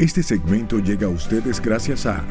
[0.00, 2.24] Este segmento llega a ustedes gracias a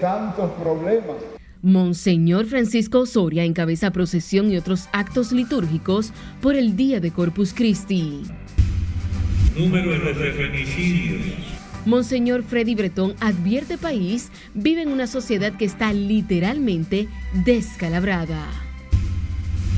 [0.00, 1.16] tantos problemas.
[1.62, 8.22] Monseñor Francisco Osoria encabeza procesión y otros actos litúrgicos por el Día de Corpus Christi.
[9.56, 11.34] Número de feminicidios.
[11.84, 17.08] Monseñor Freddy Bretón advierte país vive en una sociedad que está literalmente
[17.44, 18.67] descalabrada.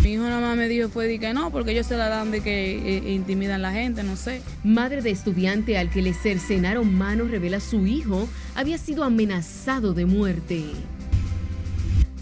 [0.02, 2.30] Mi hijo nada más me dijo fue de que no, porque ellos se la dan
[2.30, 4.40] de que eh, intimidan a la gente, no sé.
[4.64, 10.06] Madre de estudiante al que le cercenaron manos revela su hijo había sido amenazado de
[10.06, 10.64] muerte.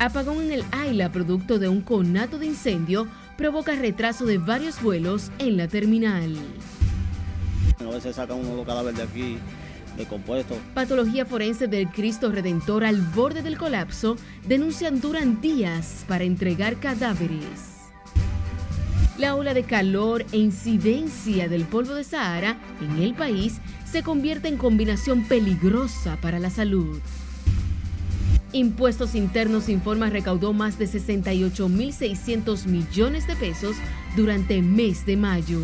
[0.00, 3.06] Apagón en el Aila, producto de un conato de incendio,
[3.36, 6.36] provoca retraso de varios vuelos en la terminal.
[7.80, 9.38] A veces sacan un nuevo cadáver de aquí
[9.98, 10.56] de compuesto.
[10.72, 17.76] Patología forense del Cristo Redentor al borde del colapso denuncian duran días para entregar cadáveres.
[19.18, 24.46] La ola de calor e incidencia del polvo de Sahara en el país se convierte
[24.48, 27.00] en combinación peligrosa para la salud.
[28.52, 33.76] Impuestos Internos informa recaudó más de 68.600 millones de pesos
[34.16, 35.60] durante el mes de mayo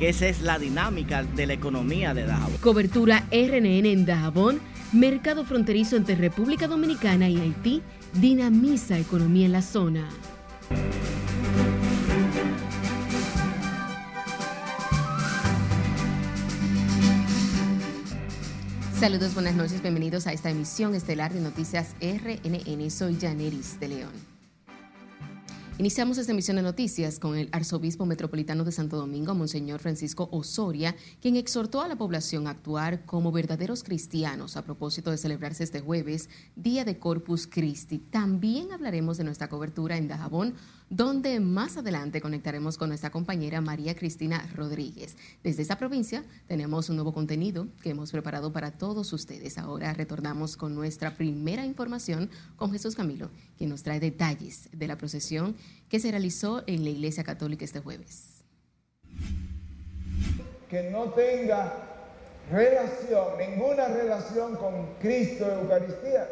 [0.00, 2.56] que esa es la dinámica de la economía de Dajabón.
[2.62, 4.58] Cobertura RNN en Dajabón,
[4.92, 7.82] mercado fronterizo entre República Dominicana y Haití,
[8.14, 10.08] dinamiza economía en la zona.
[18.98, 22.90] Saludos, buenas noches, bienvenidos a esta emisión estelar de Noticias RNN.
[22.90, 24.39] Soy Janeris de León.
[25.80, 30.94] Iniciamos esta emisión de noticias con el arzobispo metropolitano de Santo Domingo, Monseñor Francisco Osoria,
[31.22, 35.80] quien exhortó a la población a actuar como verdaderos cristianos a propósito de celebrarse este
[35.80, 37.96] jueves, Día de Corpus Christi.
[37.96, 40.52] También hablaremos de nuestra cobertura en Dajabón
[40.90, 45.16] donde más adelante conectaremos con nuestra compañera María Cristina Rodríguez.
[45.44, 49.56] Desde esa provincia tenemos un nuevo contenido que hemos preparado para todos ustedes.
[49.56, 54.98] Ahora retornamos con nuestra primera información con Jesús Camilo, quien nos trae detalles de la
[54.98, 55.54] procesión
[55.88, 58.42] que se realizó en la Iglesia Católica este jueves.
[60.68, 61.72] Que no tenga
[62.50, 66.28] relación, ninguna relación con Cristo Eucaristía,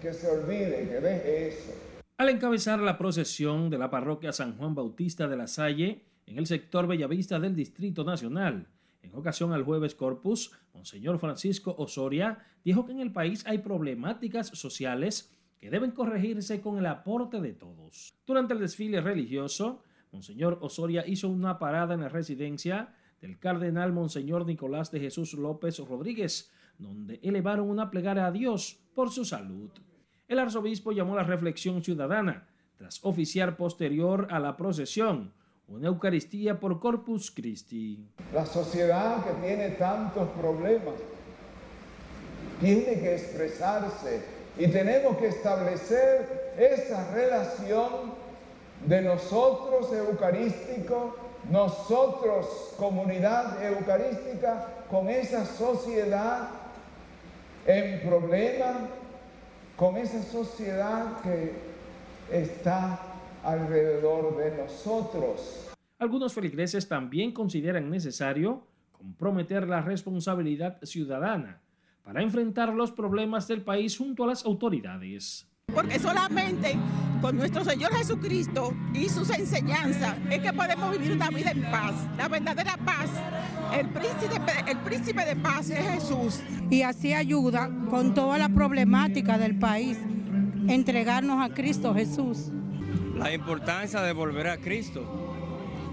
[0.00, 1.77] que se olvide, que deje eso
[2.18, 6.46] al encabezar la procesión de la parroquia San Juan Bautista de la Salle en el
[6.46, 8.66] sector Bellavista del Distrito Nacional.
[9.02, 14.48] En ocasión al jueves Corpus, Monseñor Francisco Osoria dijo que en el país hay problemáticas
[14.48, 18.16] sociales que deben corregirse con el aporte de todos.
[18.26, 24.44] Durante el desfile religioso, Monseñor Osoria hizo una parada en la residencia del cardenal Monseñor
[24.44, 29.70] Nicolás de Jesús López Rodríguez, donde elevaron una plegaria a Dios por su salud
[30.28, 32.46] el arzobispo llamó a la reflexión ciudadana
[32.76, 35.32] tras oficiar posterior a la procesión
[35.68, 38.02] una Eucaristía por Corpus Christi.
[38.32, 40.94] La sociedad que tiene tantos problemas
[42.60, 44.22] tiene que expresarse
[44.58, 48.14] y tenemos que establecer esa relación
[48.86, 51.14] de nosotros eucarísticos,
[51.50, 56.48] nosotros comunidad eucarística, con esa sociedad
[57.66, 58.76] en problemas
[59.78, 61.52] con esa sociedad que
[62.32, 63.00] está
[63.44, 65.70] alrededor de nosotros.
[66.00, 71.62] Algunos feligreses también consideran necesario comprometer la responsabilidad ciudadana
[72.02, 75.48] para enfrentar los problemas del país junto a las autoridades.
[75.78, 76.76] Porque solamente
[77.20, 81.94] con nuestro Señor Jesucristo y sus enseñanzas es que podemos vivir una vida en paz.
[82.16, 83.08] La verdadera paz,
[83.78, 86.40] el príncipe, el príncipe de paz es Jesús.
[86.68, 89.98] Y así ayuda con toda la problemática del país,
[90.66, 92.50] entregarnos a Cristo Jesús.
[93.14, 95.04] La importancia de volver a Cristo,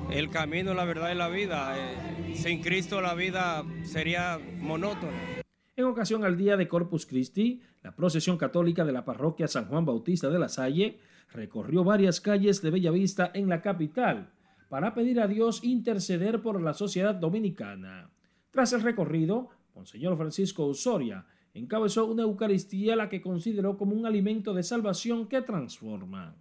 [0.10, 1.74] el camino, la verdad y la vida.
[1.78, 5.45] Eh, sin Cristo la vida sería monótona.
[5.78, 9.86] En ocasión al día de Corpus Christi, la procesión católica de la parroquia San Juan
[9.86, 11.00] Bautista de la Salle
[11.34, 14.30] recorrió varias calles de Bellavista en la capital
[14.70, 18.10] para pedir a Dios interceder por la sociedad dominicana.
[18.52, 24.54] Tras el recorrido, Monseñor Francisco Osoria encabezó una Eucaristía la que consideró como un alimento
[24.54, 26.38] de salvación que transforma.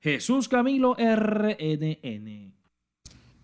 [0.00, 2.55] Jesús Camilo RNN.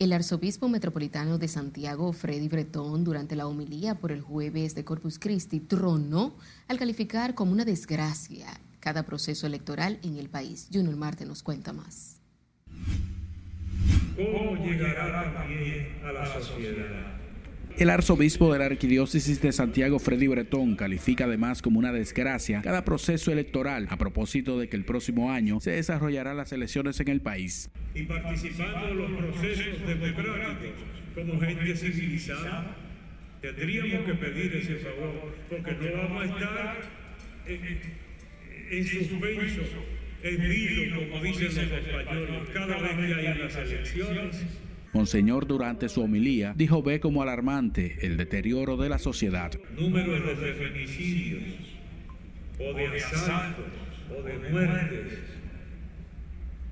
[0.02, 5.20] El arzobispo metropolitano de Santiago, Freddy Bretón, durante la homilía por el jueves de Corpus
[5.20, 6.34] Christi, tronó
[6.66, 8.48] al calificar como una desgracia
[8.80, 10.68] cada proceso electoral en el país.
[10.72, 12.18] Junior Marte nos cuenta más.
[14.16, 17.21] ¿Cómo llegará también a la sociedad?
[17.78, 22.84] El arzobispo de la Arquidiócesis de Santiago, Freddy Bretón, califica además como una desgracia cada
[22.84, 27.22] proceso electoral a propósito de que el próximo año se desarrollarán las elecciones en el
[27.22, 27.70] país.
[27.94, 30.84] Y participando en los procesos democráticos
[31.14, 32.76] como gente civilizada,
[33.40, 36.76] tendríamos que pedir ese favor, porque no vamos a estar
[37.46, 37.80] en,
[38.70, 39.62] en suspenso,
[40.22, 44.46] en vilo, como dicen los españoles, cada vez que hay unas elecciones
[44.92, 49.50] Monseñor durante su homilía dijo ve como alarmante el deterioro de la sociedad.
[49.78, 51.42] Números de feminicidios,
[52.58, 53.64] o de asaltos,
[54.10, 55.18] o de muertes.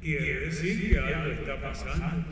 [0.03, 2.27] Quiere decir que algo está pasando.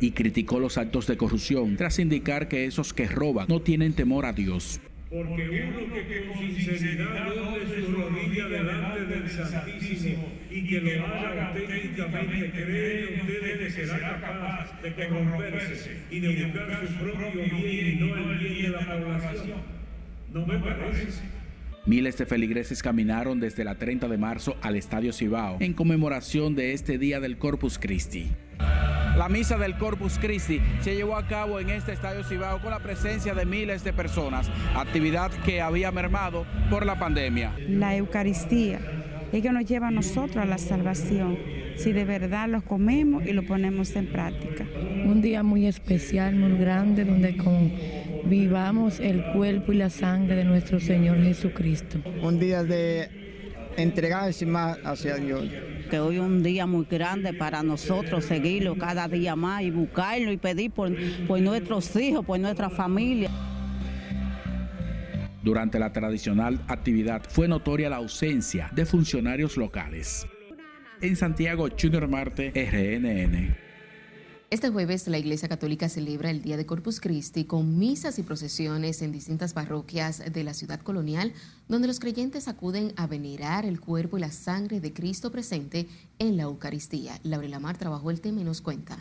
[0.00, 4.26] Y criticó los actos de corrupción tras indicar que esos que roban no tienen temor
[4.26, 4.80] a Dios.
[5.14, 11.50] Porque uno que con sinceridad doble su rodilla delante del Santísimo y que lo haga
[11.50, 18.00] auténticamente, creen ustedes que será capaz de corromperse y de buscar su propio bien y
[18.00, 19.58] no el bien de la población.
[20.32, 21.22] No me parece.
[21.86, 26.72] Miles de feligreses caminaron desde la 30 de marzo al Estadio Cibao en conmemoración de
[26.72, 28.30] este día del Corpus Christi.
[29.16, 32.80] La misa del Corpus Christi se llevó a cabo en este estadio Cibao con la
[32.80, 37.52] presencia de miles de personas, actividad que había mermado por la pandemia.
[37.68, 38.80] La Eucaristía
[39.32, 41.38] es que nos lleva a nosotros a la salvación,
[41.76, 44.66] si de verdad lo comemos y lo ponemos en práctica.
[45.04, 47.72] Un día muy especial, muy grande, donde con
[48.24, 51.98] vivamos el cuerpo y la sangre de nuestro Señor Jesucristo.
[52.22, 53.08] Un día de
[53.76, 55.44] entregarse más hacia Dios.
[55.90, 60.32] Que hoy es un día muy grande para nosotros seguirlo cada día más y buscarlo
[60.32, 60.92] y pedir por,
[61.26, 63.30] por nuestros hijos, por nuestra familia.
[65.42, 70.26] Durante la tradicional actividad fue notoria la ausencia de funcionarios locales.
[71.02, 73.63] En Santiago, Junior Marte, RNN.
[74.54, 79.02] Este jueves la Iglesia Católica celebra el Día de Corpus Christi con misas y procesiones
[79.02, 81.32] en distintas parroquias de la ciudad colonial,
[81.66, 85.88] donde los creyentes acuden a venerar el cuerpo y la sangre de Cristo presente
[86.20, 87.18] en la Eucaristía.
[87.24, 88.96] Laurela Mar trabajó el tema y nos cuenta.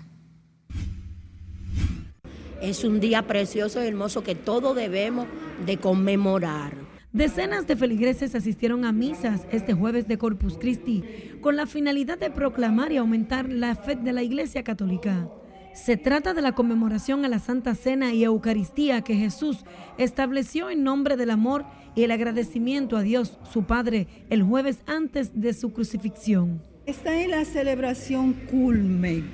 [2.59, 5.27] Es un día precioso y hermoso que todos debemos
[5.67, 6.73] de conmemorar.
[7.11, 11.03] Decenas de feligreses asistieron a misas este jueves de Corpus Christi
[11.41, 15.29] con la finalidad de proclamar y aumentar la fe de la Iglesia Católica.
[15.73, 19.65] Se trata de la conmemoración a la Santa Cena y Eucaristía que Jesús
[19.97, 21.65] estableció en nombre del amor
[21.95, 26.61] y el agradecimiento a Dios, su Padre, el jueves antes de su crucifixión.
[26.85, 29.25] Está en la celebración culmen,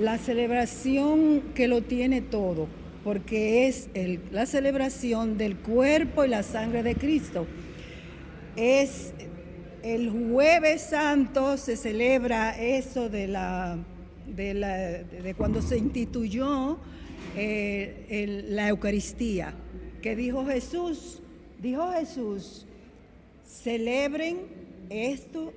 [0.00, 2.66] la celebración que lo tiene todo,
[3.04, 3.90] porque es
[4.30, 7.46] la celebración del cuerpo y la sangre de Cristo.
[8.56, 9.12] Es
[9.82, 13.78] el jueves santo se celebra eso de la
[14.34, 16.78] de, la, de cuando se instituyó
[17.36, 19.54] eh, la Eucaristía,
[20.00, 21.20] que dijo Jesús,
[21.60, 22.66] dijo Jesús,
[23.46, 24.40] celebren
[24.90, 25.52] esto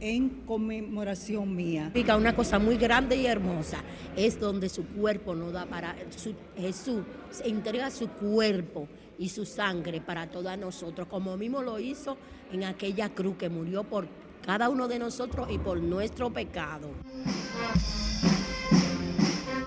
[0.00, 1.92] en conmemoración mía.
[2.16, 3.78] Una cosa muy grande y hermosa
[4.16, 7.02] es donde su cuerpo no da para su, Jesús
[7.44, 8.88] entrega su cuerpo
[9.18, 12.16] y su sangre para todos nosotros, como mismo lo hizo
[12.50, 14.08] en aquella cruz que murió por
[14.44, 16.90] cada uno de nosotros y por nuestro pecado.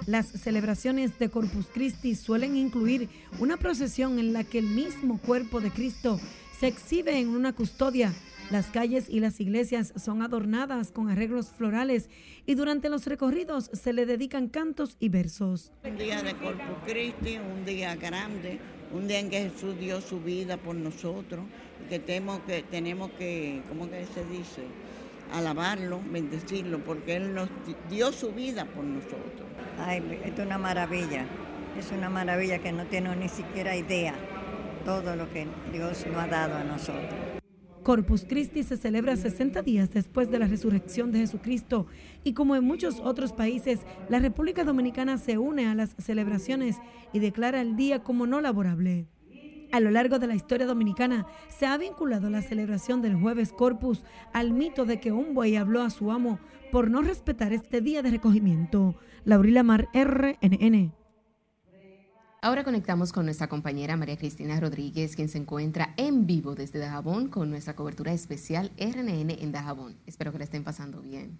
[0.05, 3.07] Las celebraciones de Corpus Christi suelen incluir
[3.39, 6.19] una procesión en la que el mismo cuerpo de Cristo
[6.59, 8.13] se exhibe en una custodia.
[8.51, 12.09] Las calles y las iglesias son adornadas con arreglos florales
[12.45, 15.71] y durante los recorridos se le dedican cantos y versos.
[15.85, 18.59] Un día de Corpus Christi, un día grande,
[18.93, 21.45] un día en que Jesús dio su vida por nosotros,
[21.89, 24.63] que tenemos que, tenemos que ¿cómo que se dice?
[25.31, 27.49] Alabarlo, bendecirlo, porque Él nos
[27.89, 29.47] dio su vida por nosotros.
[29.79, 31.25] Ay, es una maravilla,
[31.77, 34.13] es una maravilla que no tiene ni siquiera idea
[34.85, 37.43] todo lo que Dios nos ha dado a nosotros.
[37.83, 41.85] Corpus Christi se celebra 60 días después de la resurrección de Jesucristo
[42.23, 46.77] y como en muchos otros países, la República Dominicana se une a las celebraciones
[47.11, 49.07] y declara el día como no laborable.
[49.73, 54.03] A lo largo de la historia dominicana se ha vinculado la celebración del jueves Corpus
[54.31, 56.37] al mito de que un buey habló a su amo
[56.71, 58.95] por no respetar este día de recogimiento.
[59.25, 60.93] Laurila Mar, RNN.
[62.43, 67.27] Ahora conectamos con nuestra compañera María Cristina Rodríguez, quien se encuentra en vivo desde Dajabón
[67.27, 69.97] con nuestra cobertura especial RNN en Dajabón.
[70.05, 71.39] Espero que la estén pasando bien.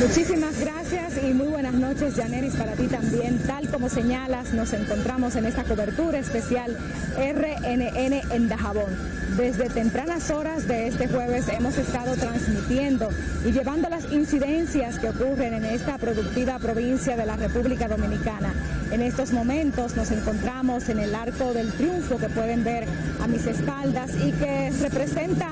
[0.00, 3.36] Muchísimas gracias y muy buenas noches, Janeris, para ti también.
[3.40, 6.76] Tal como señalas, nos encontramos en esta cobertura especial
[7.16, 8.96] RNN en Dajabón.
[9.36, 13.08] Desde tempranas horas de este jueves hemos estado transmitiendo
[13.44, 18.52] y llevando las incidencias que ocurren en esta productiva provincia de la República Dominicana.
[18.92, 22.84] En estos momentos nos encontramos en el Arco del Triunfo que pueden ver
[23.20, 25.47] a mis espaldas y que representa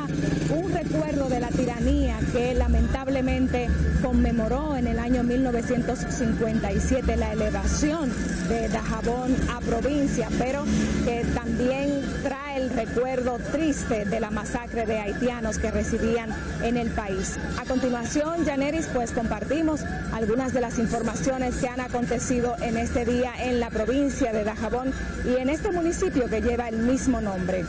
[0.51, 3.69] un recuerdo de la tiranía que lamentablemente
[4.03, 8.13] conmemoró en el año 1957 la elevación
[8.49, 10.65] de Dajabón a provincia, pero
[11.05, 16.31] que también trae el recuerdo triste de la masacre de haitianos que residían
[16.63, 17.37] en el país.
[17.59, 23.33] A continuación, Janeris, pues compartimos algunas de las informaciones que han acontecido en este día
[23.39, 24.93] en la provincia de Dajabón
[25.25, 27.65] y en este municipio que lleva el mismo nombre.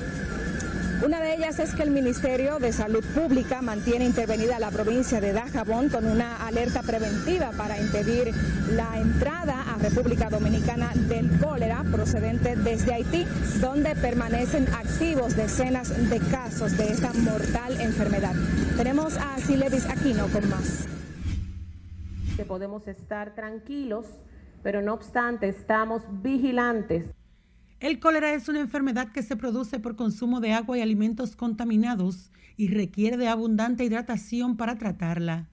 [1.05, 5.31] Una de ellas es que el Ministerio de Salud Pública mantiene intervenida la provincia de
[5.31, 8.33] Dajabón con una alerta preventiva para impedir
[8.71, 13.25] la entrada a República Dominicana del cólera procedente desde Haití,
[13.61, 18.33] donde permanecen activos decenas de casos de esta mortal enfermedad.
[18.75, 20.87] Tenemos a Silevis Aquino con más.
[22.35, 24.07] Que podemos estar tranquilos,
[24.63, 27.05] pero no obstante estamos vigilantes
[27.79, 32.31] el cólera es una enfermedad que se produce por consumo de agua y alimentos contaminados
[32.55, 35.47] y requiere de abundante hidratación para tratarla.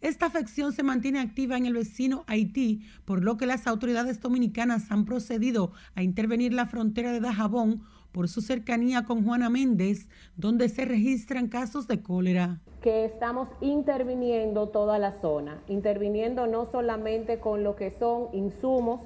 [0.00, 4.90] Esta afección se mantiene activa en el vecino Haití, por lo que las autoridades dominicanas
[4.92, 10.68] han procedido a intervenir la frontera de Dajabón por su cercanía con Juana Méndez, donde
[10.68, 12.60] se registran casos de cólera.
[12.82, 19.00] Que estamos interviniendo toda la zona, interviniendo no solamente con lo que son insumos,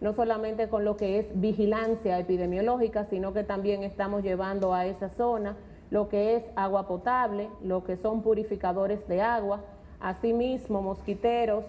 [0.00, 5.10] no solamente con lo que es vigilancia epidemiológica, sino que también estamos llevando a esa
[5.10, 5.56] zona
[5.90, 9.64] lo que es agua potable, lo que son purificadores de agua,
[10.00, 11.64] asimismo mosquiteros.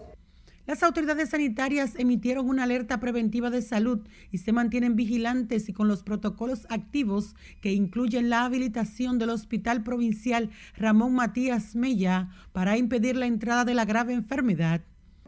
[0.67, 5.87] Las autoridades sanitarias emitieron una alerta preventiva de salud y se mantienen vigilantes y con
[5.87, 13.15] los protocolos activos que incluyen la habilitación del Hospital Provincial Ramón Matías Mella para impedir
[13.15, 14.81] la entrada de la grave enfermedad.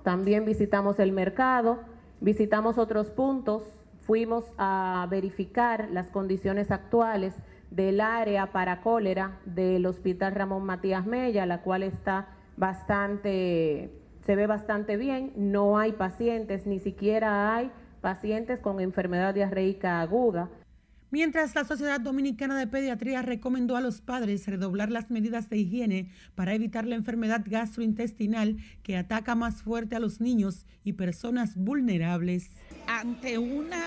[0.03, 1.79] También visitamos el mercado,
[2.21, 3.63] Visitamos otros puntos,
[4.01, 7.33] fuimos a verificar las condiciones actuales
[7.71, 13.89] del área para cólera del Hospital Ramón Matías Mella, la cual está bastante,
[14.23, 20.49] se ve bastante bien, no hay pacientes, ni siquiera hay pacientes con enfermedad diarreica aguda.
[21.11, 26.09] Mientras la Sociedad Dominicana de Pediatría recomendó a los padres redoblar las medidas de higiene
[26.35, 32.51] para evitar la enfermedad gastrointestinal que ataca más fuerte a los niños y personas vulnerables.
[32.87, 33.83] Ante una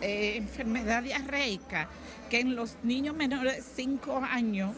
[0.00, 1.88] eh, enfermedad diarreica
[2.30, 4.76] que en los niños menores de 5 años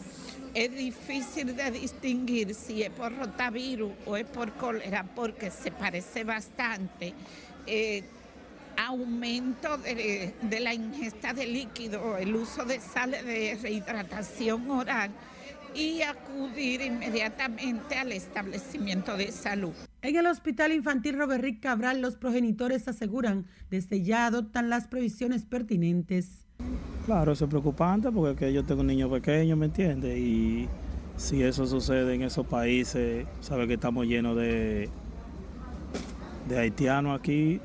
[0.55, 6.23] es difícil de distinguir si es por rotavirus o es por cólera porque se parece
[6.23, 7.13] bastante.
[7.67, 8.03] Eh,
[8.77, 15.11] aumento de, la ingesta de líquido, el uso de sales de rehidratación oral
[15.75, 19.73] y acudir inmediatamente al establecimiento de salud.
[20.01, 26.45] En el Hospital Infantil Robert Cabral, los progenitores aseguran desde ya adoptan las previsiones pertinentes.
[27.05, 30.17] Claro, eso es preocupante porque yo tengo un niño pequeño, ¿me entiende?
[30.19, 30.69] Y
[31.17, 34.89] si eso sucede en esos países, sabe que estamos llenos de,
[36.47, 37.59] de haitianos aquí,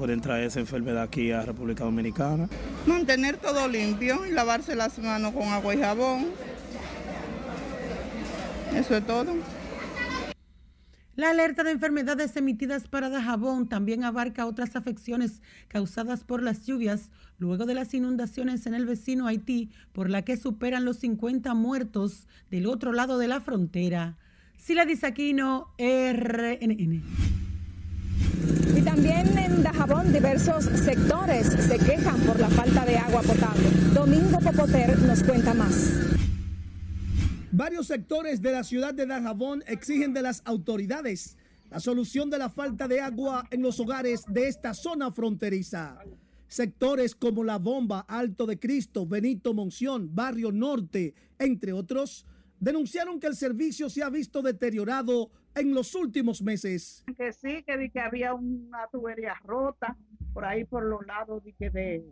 [0.00, 2.48] por entrar esa enfermedad aquí a República Dominicana.
[2.86, 6.28] Mantener todo limpio y lavarse las manos con agua y jabón.
[8.74, 9.34] Eso es todo.
[11.16, 17.10] La alerta de enfermedades emitidas para Dajabón también abarca otras afecciones causadas por las lluvias
[17.36, 22.26] luego de las inundaciones en el vecino Haití, por la que superan los 50 muertos
[22.50, 24.16] del otro lado de la frontera.
[24.56, 27.39] Sila Disaquino, RNN.
[28.76, 33.68] Y también en Dajabón diversos sectores se quejan por la falta de agua potable.
[33.94, 35.92] Domingo Popoter nos cuenta más.
[37.52, 41.36] Varios sectores de la ciudad de Dajabón exigen de las autoridades
[41.70, 46.00] la solución de la falta de agua en los hogares de esta zona fronteriza.
[46.48, 52.26] Sectores como La Bomba, Alto de Cristo, Benito Monción, Barrio Norte, entre otros,
[52.58, 57.04] denunciaron que el servicio se ha visto deteriorado en los últimos meses.
[57.16, 59.96] Que sí, que, que había una tubería rota
[60.32, 62.04] por ahí por los lados de, de,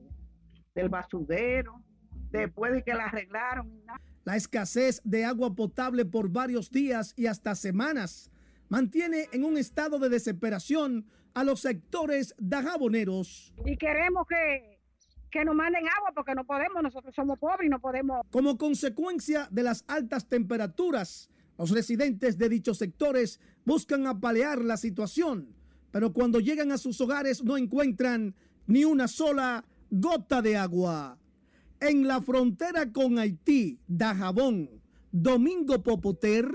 [0.74, 1.82] del basurero,
[2.30, 3.82] después de que la arreglaron.
[4.24, 8.30] La escasez de agua potable por varios días y hasta semanas
[8.68, 13.54] mantiene en un estado de desesperación a los sectores dajaboneros.
[13.64, 14.80] Y queremos que,
[15.30, 18.26] que nos manden agua porque no podemos, nosotros somos pobres y no podemos.
[18.30, 25.48] Como consecuencia de las altas temperaturas, Los residentes de dichos sectores buscan apalear la situación,
[25.90, 28.36] pero cuando llegan a sus hogares no encuentran
[28.68, 31.18] ni una sola gota de agua.
[31.80, 34.70] En la frontera con Haití, Dajabón,
[35.10, 36.46] Domingo Popoter,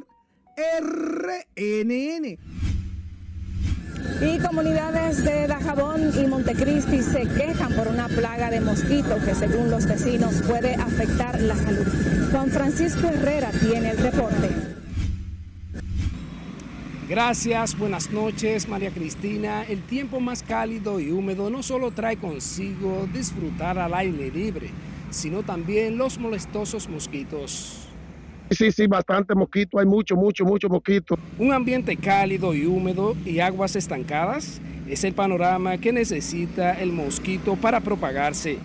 [0.80, 2.38] RNN.
[4.22, 9.70] Y comunidades de Dajabón y Montecristi se quejan por una plaga de mosquitos que según
[9.70, 11.88] los vecinos puede afectar la salud.
[12.32, 14.83] Juan Francisco Herrera tiene el reporte.
[17.10, 19.64] Gracias, buenas noches María Cristina.
[19.64, 24.70] El tiempo más cálido y húmedo no solo trae consigo disfrutar al aire libre,
[25.10, 27.90] sino también los molestosos mosquitos.
[28.52, 31.18] Sí, sí, bastante mosquito, hay mucho, mucho, mucho mosquito.
[31.38, 37.58] Un ambiente cálido y húmedo y aguas estancadas es el panorama que necesita el mosquito
[37.58, 38.60] para propagarse.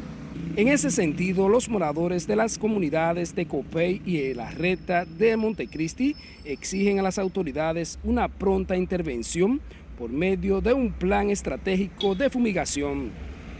[0.56, 6.16] En ese sentido, los moradores de las comunidades de Copey y La Reta de Montecristi
[6.44, 9.60] exigen a las autoridades una pronta intervención
[9.98, 13.10] por medio de un plan estratégico de fumigación.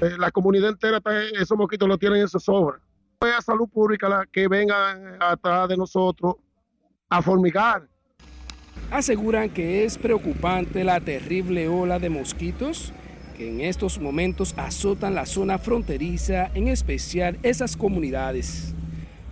[0.00, 1.00] Eh, la comunidad entera,
[1.40, 2.80] esos mosquitos lo tienen en su sobra
[3.21, 6.37] a salud pública la que vengan atrás de nosotros
[7.09, 7.88] a formigar.
[8.92, 12.92] Aseguran que es preocupante la terrible ola de mosquitos
[13.38, 18.75] en estos momentos azotan la zona fronteriza, en especial esas comunidades.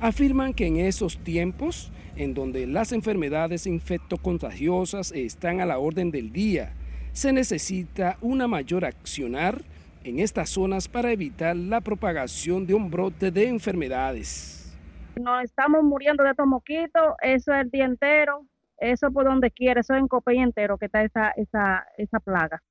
[0.00, 6.32] Afirman que en esos tiempos, en donde las enfermedades infectocontagiosas están a la orden del
[6.32, 6.72] día,
[7.12, 9.62] se necesita una mayor accionar
[10.04, 14.76] en estas zonas para evitar la propagación de un brote de enfermedades.
[15.16, 18.46] Nos estamos muriendo de estos mosquitos, eso es el día entero,
[18.78, 22.62] eso por donde quiera, eso es en Copey entero que está esa, esa, esa plaga.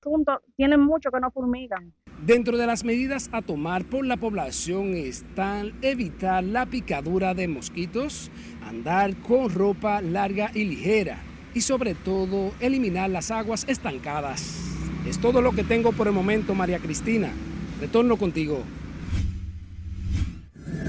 [0.55, 1.93] Tienen mucho que no fumigan.
[2.25, 8.31] Dentro de las medidas a tomar por la población están evitar la picadura de mosquitos,
[8.63, 11.17] andar con ropa larga y ligera
[11.53, 14.62] y sobre todo eliminar las aguas estancadas.
[15.07, 17.31] Es todo lo que tengo por el momento, María Cristina.
[17.79, 18.63] Retorno contigo.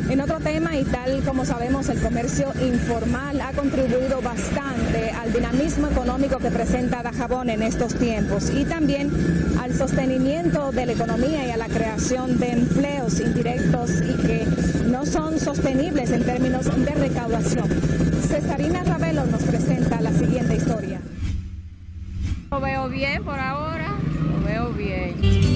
[0.09, 5.89] En otro tema, y tal como sabemos, el comercio informal ha contribuido bastante al dinamismo
[5.89, 9.11] económico que presenta Dajabón en estos tiempos y también
[9.61, 14.47] al sostenimiento de la economía y a la creación de empleos indirectos y que
[14.89, 17.69] no son sostenibles en términos de recaudación.
[18.29, 21.01] Cesarina Ravelo nos presenta la siguiente historia.
[22.51, 23.97] Lo veo bien por ahora
[24.47, 25.56] veo bien.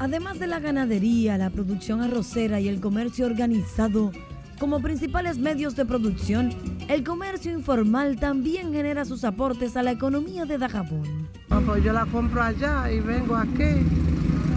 [0.00, 4.12] Además de la ganadería, la producción arrocera y el comercio organizado,
[4.58, 6.54] como principales medios de producción,
[6.88, 11.28] el comercio informal también genera sus aportes a la economía de Dajabón.
[11.66, 13.84] pues yo la compro allá y vengo aquí.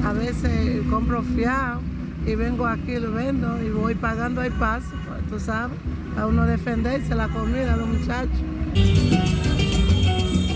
[0.06, 1.82] A veces compro fiado
[2.26, 5.78] y vengo aquí, lo vendo y voy pagando el paso, pues, tú sabes,
[6.18, 9.33] a uno defenderse la comida los muchachos.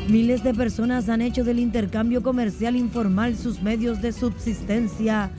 [0.10, 5.32] Miles de personas han hecho del intercambio comercial informal sus medios de subsistencia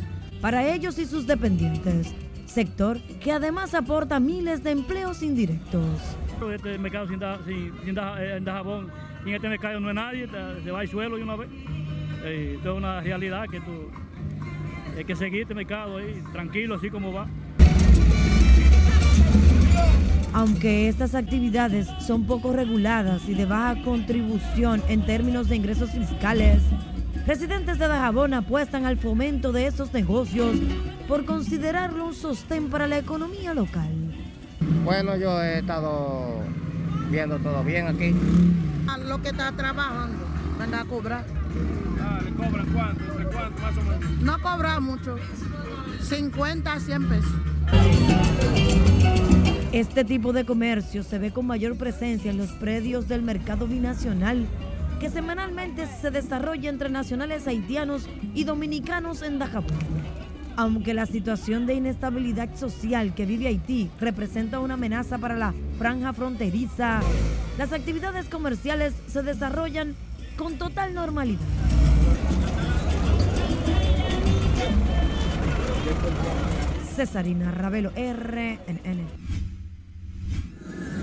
[0.43, 5.83] para ellos y sus dependientes, sector que además aporta miles de empleos indirectos.
[6.55, 7.19] Este mercado sin,
[7.83, 8.91] sin, eh, en Dajabón,
[9.25, 10.29] en este mercado no hay nadie,
[10.63, 11.49] se va al suelo y una vez.
[12.25, 13.91] Eh, esto es una realidad que tú,
[14.99, 17.27] hay que seguir este mercado ahí, tranquilo, así como va.
[20.33, 26.63] Aunque estas actividades son poco reguladas y de baja contribución en términos de ingresos fiscales,
[27.27, 30.57] residentes de Dajabón apuestan al fomento de estos negocios
[31.07, 33.89] por considerarlo un sostén para la economía local.
[34.85, 36.43] Bueno, yo he estado
[37.11, 38.15] viendo todo bien aquí.
[38.87, 40.25] A lo que está trabajando,
[40.59, 41.25] venga a cobrar.
[42.01, 43.05] Ah, ¿le cobran cuánto?
[43.33, 44.11] cuánto más o menos?
[44.21, 45.17] No cobra mucho,
[46.03, 47.33] 50 a 100 pesos.
[49.73, 54.47] Este tipo de comercio se ve con mayor presencia en los predios del mercado binacional,
[54.99, 59.77] que semanalmente se desarrolla entre nacionales haitianos y dominicanos en Dajabón.
[60.57, 66.15] Aunque la situación de inestabilidad social que vive Haití representa una amenaza para la franja
[66.15, 67.01] fronteriza,
[67.59, 69.95] las actividades comerciales se desarrollan
[70.39, 71.45] con total normalidad.
[76.97, 79.28] Cesarina Ravelo, RNN.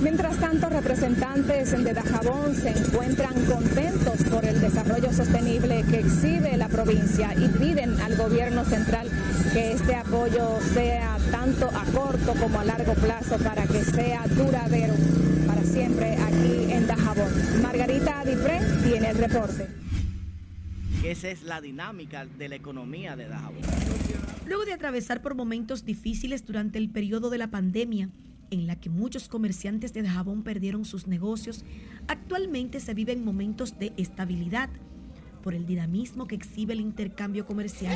[0.01, 6.67] Mientras tanto, representantes de Dajabón se encuentran contentos por el desarrollo sostenible que exhibe la
[6.67, 9.07] provincia y piden al gobierno central
[9.53, 14.93] que este apoyo sea tanto a corto como a largo plazo para que sea duradero
[15.47, 17.31] para siempre aquí en Dajabón.
[17.61, 19.67] Margarita Adipré tiene el reporte.
[21.03, 23.61] Esa es la dinámica de la economía de Dajabón.
[24.45, 28.09] Luego de atravesar por momentos difíciles durante el periodo de la pandemia,
[28.51, 31.63] en la que muchos comerciantes de Dajabón perdieron sus negocios,
[32.07, 34.69] actualmente se viven momentos de estabilidad
[35.45, 37.95] por el dinamismo que exhibe el intercambio comercial.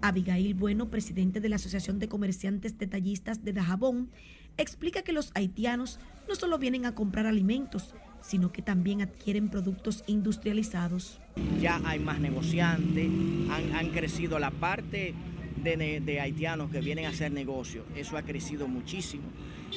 [0.00, 4.10] Abigail Bueno, presidente de la Asociación de Comerciantes Detallistas de Dajabón,
[4.56, 10.04] explica que los haitianos no solo vienen a comprar alimentos, sino que también adquieren productos
[10.06, 11.20] industrializados.
[11.60, 13.10] Ya hay más negociantes,
[13.50, 15.14] han, crecido la parte
[15.62, 19.24] de, haitianos que vienen a hacer negocios, eso ha crecido muchísimo,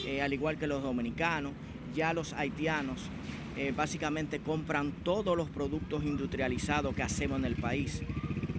[0.05, 1.53] eh, al igual que los dominicanos,
[1.95, 3.09] ya los haitianos
[3.57, 8.03] eh, básicamente compran todos los productos industrializados que hacemos en el país.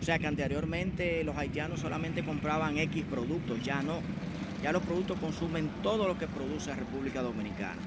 [0.00, 4.00] O sea que anteriormente los haitianos solamente compraban X productos, ya no.
[4.62, 7.80] Ya los productos consumen todo lo que produce la República Dominicana.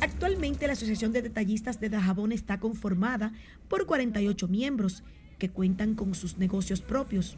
[0.00, 3.32] Actualmente la Asociación de Detallistas de Dajabón está conformada
[3.68, 5.04] por 48 miembros
[5.38, 7.36] que cuentan con sus negocios propios.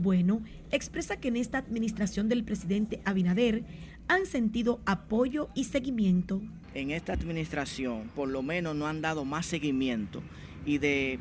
[0.00, 3.64] Bueno, expresa que en esta administración del presidente Abinader
[4.08, 6.40] han sentido apoyo y seguimiento.
[6.72, 10.22] En esta administración por lo menos no han dado más seguimiento
[10.64, 11.18] y de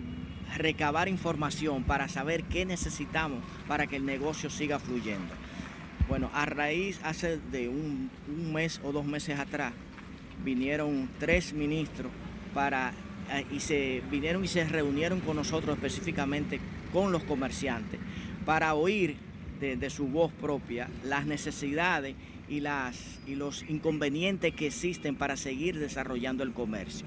[0.55, 5.33] recabar información para saber qué necesitamos para que el negocio siga fluyendo.
[6.07, 8.09] Bueno, a raíz hace de un,
[8.53, 9.73] mes o dos meses atrás,
[10.45, 12.13] vinieron tres ministros
[12.53, 12.93] para
[13.33, 16.61] eh, y se vinieron y se reunieron con nosotros específicamente
[16.93, 17.99] con los comerciantes
[18.49, 19.15] para oír
[19.59, 22.15] de, su voz propia las necesidades
[22.49, 27.05] y, las, y los inconvenientes que existen para seguir desarrollando el comercio.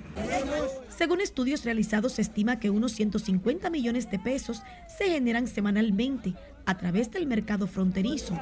[0.88, 6.78] Según estudios realizados, se estima que unos 150 millones de pesos se generan semanalmente a
[6.78, 8.38] través del mercado fronterizo.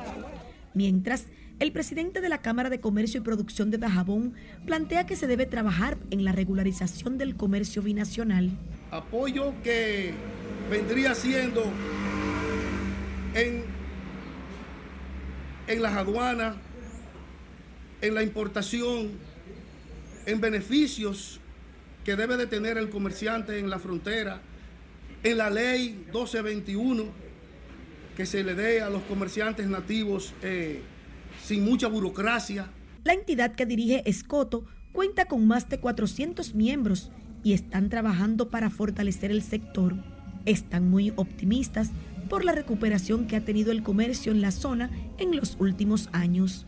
[0.75, 4.35] Mientras, el presidente de la Cámara de Comercio y Producción de Dajabón
[4.67, 8.51] plantea que se debe trabajar en la regularización del comercio binacional.
[8.91, 10.13] Apoyo que
[10.71, 11.65] vendría siendo
[13.35, 13.65] en,
[15.67, 16.57] en las aduanas,
[18.01, 19.11] en la importación,
[20.27, 21.41] en beneficios
[22.05, 24.41] que debe de tener el comerciante en la frontera,
[25.23, 27.31] en la ley 1221
[28.17, 30.83] que se le dé a los comerciantes nativos eh,
[31.43, 32.67] sin mucha burocracia.
[33.05, 37.11] La entidad que dirige Escoto cuenta con más de 400 miembros
[37.43, 39.95] y están trabajando para fortalecer el sector.
[40.45, 41.93] Están muy optimistas
[42.31, 44.89] por la recuperación que ha tenido el comercio en la zona
[45.19, 46.65] en los últimos años.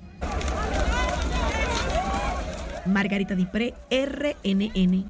[2.84, 5.08] Margarita Dipré, RNN.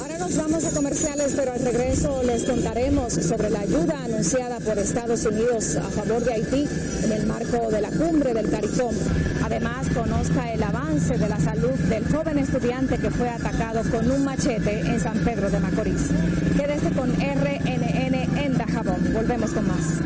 [0.00, 4.78] Ahora nos vamos a comerciales, pero al regreso les contaremos sobre la ayuda anunciada por
[4.78, 6.68] Estados Unidos a favor de Haití
[7.04, 8.94] en el marco de la cumbre del CARICOM.
[9.42, 14.24] Además, conozca el avance de la salud del joven estudiante que fue atacado con un
[14.24, 16.08] machete en San Pedro de Macorís.
[16.56, 19.14] Quédese con RNN en Dajabón.
[19.14, 20.00] Volvemos con más.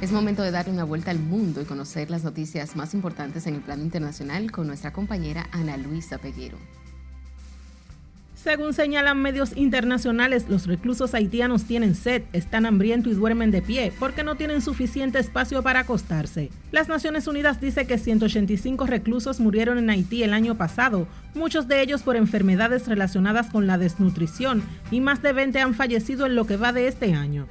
[0.00, 3.54] Es momento de darle una vuelta al mundo y conocer las noticias más importantes en
[3.54, 6.56] el plano internacional con nuestra compañera Ana Luisa Peguero.
[8.42, 13.92] Según señalan medios internacionales, los reclusos haitianos tienen sed, están hambrientos y duermen de pie
[13.98, 16.48] porque no tienen suficiente espacio para acostarse.
[16.70, 21.82] Las Naciones Unidas dice que 185 reclusos murieron en Haití el año pasado, muchos de
[21.82, 26.46] ellos por enfermedades relacionadas con la desnutrición, y más de 20 han fallecido en lo
[26.46, 27.48] que va de este año.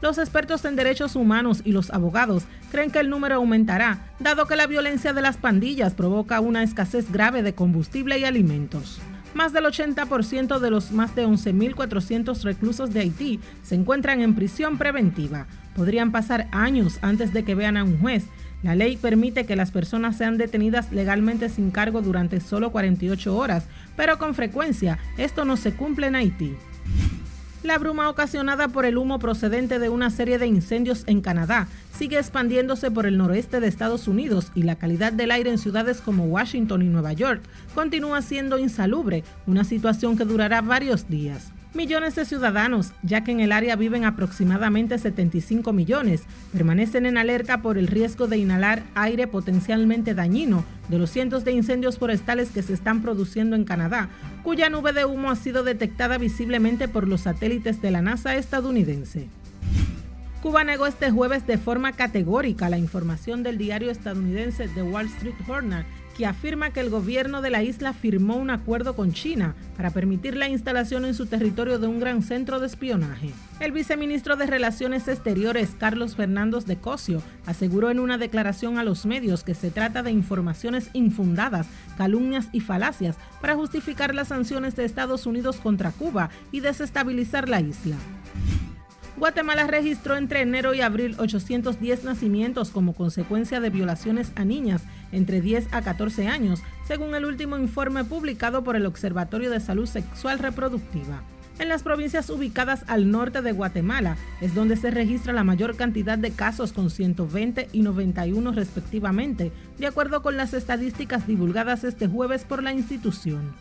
[0.00, 4.56] Los expertos en derechos humanos y los abogados creen que el número aumentará, dado que
[4.56, 9.02] la violencia de las pandillas provoca una escasez grave de combustible y alimentos.
[9.34, 14.76] Más del 80% de los más de 11.400 reclusos de Haití se encuentran en prisión
[14.76, 15.46] preventiva.
[15.74, 18.24] Podrían pasar años antes de que vean a un juez.
[18.62, 23.66] La ley permite que las personas sean detenidas legalmente sin cargo durante solo 48 horas,
[23.96, 26.56] pero con frecuencia esto no se cumple en Haití.
[27.62, 32.18] La bruma ocasionada por el humo procedente de una serie de incendios en Canadá sigue
[32.18, 36.24] expandiéndose por el noroeste de Estados Unidos y la calidad del aire en ciudades como
[36.24, 37.42] Washington y Nueva York
[37.74, 41.52] continúa siendo insalubre, una situación que durará varios días.
[41.72, 47.62] Millones de ciudadanos, ya que en el área viven aproximadamente 75 millones, permanecen en alerta
[47.62, 52.62] por el riesgo de inhalar aire potencialmente dañino de los cientos de incendios forestales que
[52.62, 54.08] se están produciendo en Canadá,
[54.42, 59.28] cuya nube de humo ha sido detectada visiblemente por los satélites de la NASA estadounidense.
[60.42, 65.34] Cuba negó este jueves de forma categórica la información del diario estadounidense The Wall Street
[65.46, 65.86] Journal
[66.24, 70.48] afirma que el gobierno de la isla firmó un acuerdo con China para permitir la
[70.48, 73.30] instalación en su territorio de un gran centro de espionaje.
[73.60, 79.06] El viceministro de Relaciones Exteriores, Carlos Fernández de Cosio, aseguró en una declaración a los
[79.06, 84.84] medios que se trata de informaciones infundadas, calumnias y falacias para justificar las sanciones de
[84.84, 87.96] Estados Unidos contra Cuba y desestabilizar la isla.
[89.16, 95.40] Guatemala registró entre enero y abril 810 nacimientos como consecuencia de violaciones a niñas entre
[95.40, 100.38] 10 a 14 años, según el último informe publicado por el Observatorio de Salud Sexual
[100.38, 101.22] Reproductiva.
[101.58, 106.16] En las provincias ubicadas al norte de Guatemala es donde se registra la mayor cantidad
[106.16, 112.44] de casos con 120 y 91 respectivamente, de acuerdo con las estadísticas divulgadas este jueves
[112.44, 113.52] por la institución.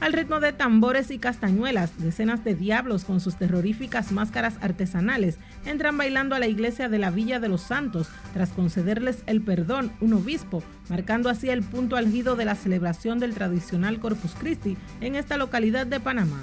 [0.00, 5.98] Al ritmo de tambores y castañuelas, decenas de diablos con sus terroríficas máscaras artesanales entran
[5.98, 10.12] bailando a la iglesia de la Villa de los Santos tras concederles el perdón un
[10.12, 15.36] obispo, marcando así el punto algido de la celebración del tradicional Corpus Christi en esta
[15.36, 16.40] localidad de Panamá.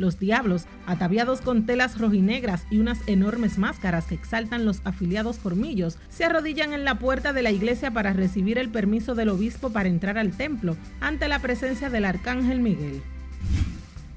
[0.00, 5.98] Los diablos, ataviados con telas rojinegras y unas enormes máscaras que exaltan los afiliados formillos,
[6.08, 9.90] se arrodillan en la puerta de la iglesia para recibir el permiso del obispo para
[9.90, 13.02] entrar al templo ante la presencia del arcángel Miguel.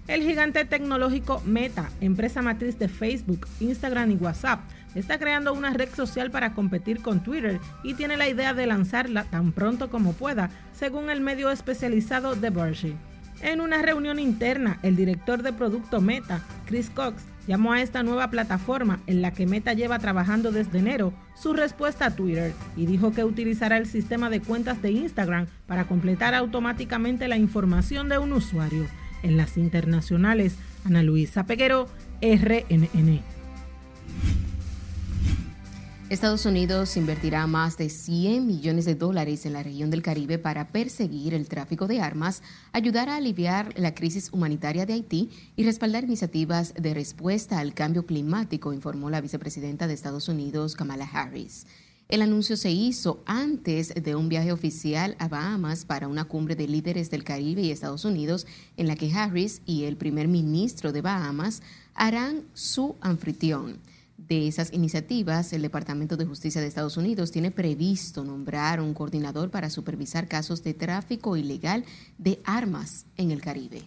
[0.07, 4.61] El gigante tecnológico Meta, empresa matriz de Facebook, Instagram y WhatsApp,
[4.95, 9.25] está creando una red social para competir con Twitter y tiene la idea de lanzarla
[9.25, 12.95] tan pronto como pueda, según el medio especializado The Verge.
[13.41, 18.29] En una reunión interna, el director de producto Meta, Chris Cox, llamó a esta nueva
[18.29, 23.11] plataforma en la que Meta lleva trabajando desde enero su respuesta a Twitter y dijo
[23.11, 28.33] que utilizará el sistema de cuentas de Instagram para completar automáticamente la información de un
[28.33, 28.85] usuario.
[29.23, 31.87] En las internacionales, Ana Luisa Peguero,
[32.21, 33.32] RNN.
[36.13, 40.67] Estados Unidos invertirá más de 100 millones de dólares en la región del Caribe para
[40.67, 46.03] perseguir el tráfico de armas, ayudar a aliviar la crisis humanitaria de Haití y respaldar
[46.03, 51.65] iniciativas de respuesta al cambio climático, informó la vicepresidenta de Estados Unidos, Kamala Harris.
[52.09, 56.67] El anuncio se hizo antes de un viaje oficial a Bahamas para una cumbre de
[56.67, 58.45] líderes del Caribe y Estados Unidos,
[58.77, 61.63] en la que Harris y el primer ministro de Bahamas
[61.95, 63.79] harán su anfitrión
[64.27, 69.49] de esas iniciativas, el Departamento de Justicia de Estados Unidos tiene previsto nombrar un coordinador
[69.49, 71.85] para supervisar casos de tráfico ilegal
[72.17, 73.83] de armas en el Caribe.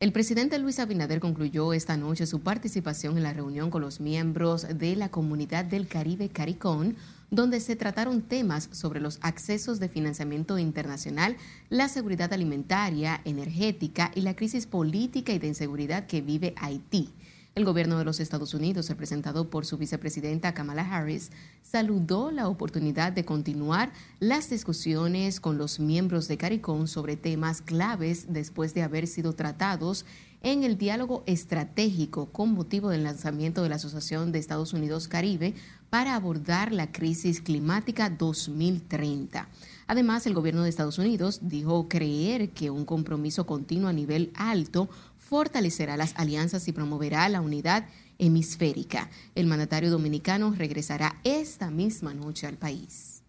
[0.00, 4.66] El presidente Luis Abinader concluyó esta noche su participación en la reunión con los miembros
[4.78, 6.96] de la Comunidad del Caribe CARICON,
[7.30, 11.36] donde se trataron temas sobre los accesos de financiamiento internacional,
[11.68, 17.10] la seguridad alimentaria, energética y la crisis política y de inseguridad que vive Haití.
[17.56, 21.32] El gobierno de los Estados Unidos, representado por su vicepresidenta Kamala Harris,
[21.62, 28.26] saludó la oportunidad de continuar las discusiones con los miembros de CARICOM sobre temas claves
[28.32, 30.06] después de haber sido tratados
[30.42, 35.54] en el diálogo estratégico con motivo del lanzamiento de la Asociación de Estados Unidos Caribe
[35.90, 39.48] para abordar la crisis climática 2030.
[39.88, 44.88] Además, el gobierno de Estados Unidos dijo creer que un compromiso continuo a nivel alto
[45.30, 47.86] fortalecerá las alianzas y promoverá la unidad
[48.18, 49.08] hemisférica.
[49.36, 53.22] El mandatario dominicano regresará esta misma noche al país.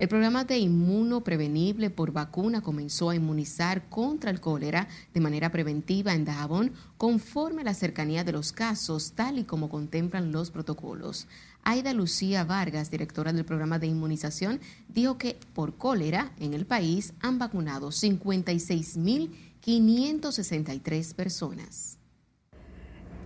[0.00, 5.52] El programa de inmuno prevenible por vacuna comenzó a inmunizar contra el cólera de manera
[5.52, 10.50] preventiva en Dajabón conforme a la cercanía de los casos, tal y como contemplan los
[10.50, 11.28] protocolos.
[11.62, 17.12] Aida Lucía Vargas, directora del programa de inmunización, dijo que por cólera en el país
[17.20, 21.98] han vacunado 56 mil 563 personas.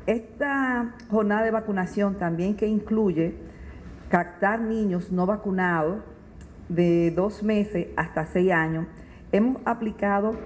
[0.06, 3.34] Esta jornada de vacunación también que incluye
[4.10, 6.02] captar niños no vacunados
[6.68, 8.86] de dos meses hasta seis años,
[9.32, 10.36] hemos aplicado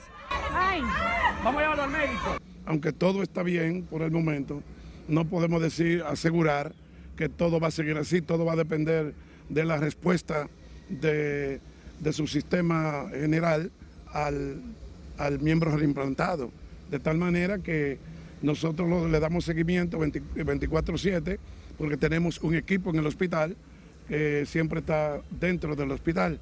[1.43, 2.37] Vamos a llevarlo al médico.
[2.65, 4.63] Aunque todo está bien por el momento,
[5.09, 6.73] no podemos decir, asegurar
[7.17, 9.15] que todo va a seguir así, todo va a depender
[9.49, 10.47] de la respuesta
[10.87, 11.59] de,
[11.99, 13.69] de su sistema general
[14.13, 14.61] al,
[15.17, 16.51] al miembro reimplantado,
[16.89, 17.99] de tal manera que
[18.41, 21.37] nosotros le damos seguimiento 24/7
[21.77, 23.55] porque tenemos un equipo en el hospital
[24.07, 26.39] que siempre está dentro del hospital.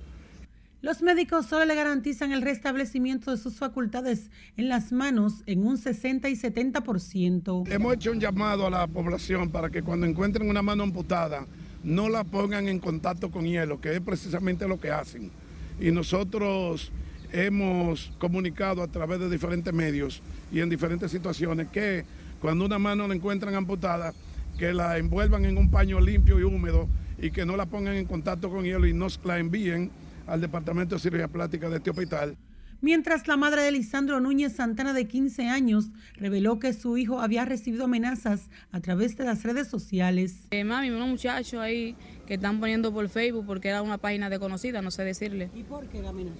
[0.81, 5.77] Los médicos solo le garantizan el restablecimiento de sus facultades en las manos en un
[5.77, 7.71] 60 y 70%.
[7.71, 11.47] Hemos hecho un llamado a la población para que cuando encuentren una mano amputada
[11.83, 15.31] no la pongan en contacto con hielo, que es precisamente lo que hacen.
[15.79, 16.91] Y nosotros
[17.31, 22.05] hemos comunicado a través de diferentes medios y en diferentes situaciones que
[22.41, 24.13] cuando una mano la encuentran amputada,
[24.57, 26.87] que la envuelvan en un paño limpio y húmedo
[27.19, 29.91] y que no la pongan en contacto con hielo y nos la envíen
[30.27, 32.37] al Departamento de Cirugía Plástica de este hospital.
[32.79, 37.43] Mientras la madre de Lisandro Núñez Santana, de 15 años, reveló que su hijo había
[37.43, 40.41] recibido amenazas a través de las redes sociales.
[40.51, 41.95] Eh, mami, unos muchachos ahí
[42.27, 45.49] que están poniendo por Facebook porque era una página desconocida, no sé decirle.
[45.55, 46.39] ¿Y por qué la amenaza?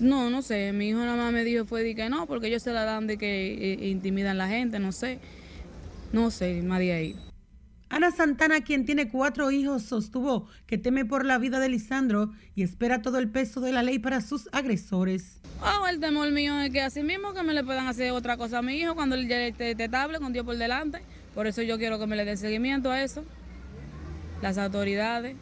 [0.00, 0.72] No, no sé.
[0.72, 3.06] Mi hijo nada más me dijo fue de que no, porque ellos se la dan
[3.06, 5.18] de que eh, intimidan a la gente, no sé.
[6.12, 7.16] No sé, más de ahí.
[7.90, 12.62] Ana Santana, quien tiene cuatro hijos, sostuvo que teme por la vida de Lisandro y
[12.62, 15.40] espera todo el peso de la ley para sus agresores.
[15.60, 18.58] Oh, el temor mío es que así mismo que me le puedan hacer otra cosa
[18.58, 21.00] a mi hijo cuando él ya esté estable con Dios por delante.
[21.34, 23.24] Por eso yo quiero que me le den seguimiento a eso.
[24.40, 25.36] Las autoridades.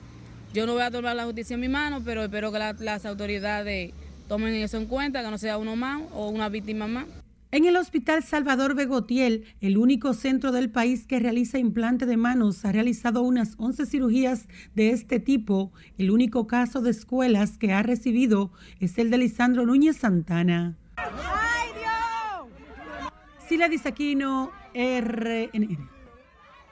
[0.55, 3.93] Yo no voy a tomar la justicia en mi mano, pero espero que las autoridades
[4.29, 7.07] tomen eso en cuenta, que no sea uno más o una víctima más.
[7.51, 12.63] En el Hospital Salvador Begotiel, el único centro del país que realiza implante de manos,
[12.67, 15.73] ha realizado unas 11 cirugías de este tipo.
[15.97, 20.77] El único caso de escuelas que ha recibido es el de Lisandro Núñez Santana.
[20.97, 23.09] ¡Ay, Dios!
[23.49, 25.98] Sila Disaquino, RNN.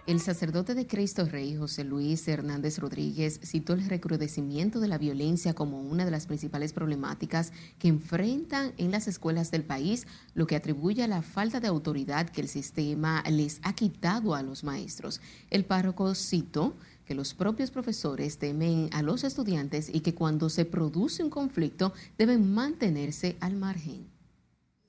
[0.07, 5.53] El sacerdote de Cristo Rey, José Luis Hernández Rodríguez, citó el recrudecimiento de la violencia
[5.53, 10.55] como una de las principales problemáticas que enfrentan en las escuelas del país, lo que
[10.55, 15.21] atribuye a la falta de autoridad que el sistema les ha quitado a los maestros.
[15.51, 20.65] El párroco citó que los propios profesores temen a los estudiantes y que cuando se
[20.65, 24.16] produce un conflicto deben mantenerse al margen.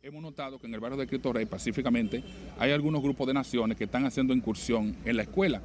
[0.08, 2.24] Hemos notado que en el barrio de Cristo Rey, pacíficamente,
[2.58, 5.62] hay algunos grupos de naciones que están haciendo incursión en la escuela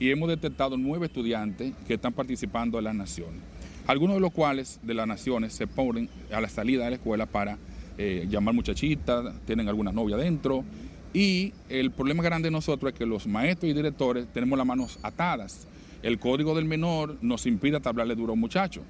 [0.00, 3.40] y hemos detectado nueve estudiantes que están participando en las naciones.
[3.86, 7.26] Algunos de los cuales de las naciones se ponen a la salida de la escuela
[7.26, 7.56] para
[7.96, 10.64] eh, llamar muchachitas, tienen alguna novia dentro.
[11.12, 14.98] Y el problema grande de nosotros es que los maestros y directores tenemos las manos
[15.04, 15.68] atadas.
[16.02, 18.82] El código del menor nos impide hablarle duro a un muchacho,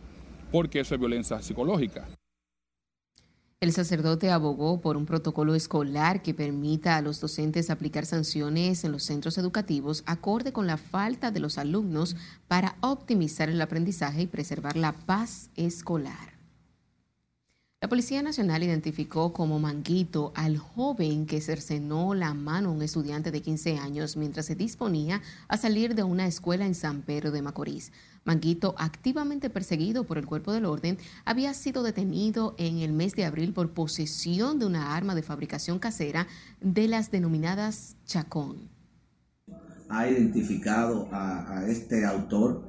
[0.51, 2.07] porque eso es violencia psicológica.
[3.65, 8.93] El sacerdote abogó por un protocolo escolar que permita a los docentes aplicar sanciones en
[8.93, 12.15] los centros educativos acorde con la falta de los alumnos
[12.47, 16.34] para optimizar el aprendizaje y preservar la paz escolar.
[17.85, 23.31] La Policía Nacional identificó como manguito al joven que cercenó la mano a un estudiante
[23.31, 27.43] de 15 años mientras se disponía a salir de una escuela en San Pedro de
[27.43, 27.93] Macorís.
[28.25, 33.27] Manguito, activamente perseguido por el cuerpo del orden, había sido detenido en el mes de
[33.27, 36.27] abril por posesión de una arma de fabricación casera
[36.63, 38.71] de las denominadas Chacón.
[39.91, 42.67] Ha identificado a, este autor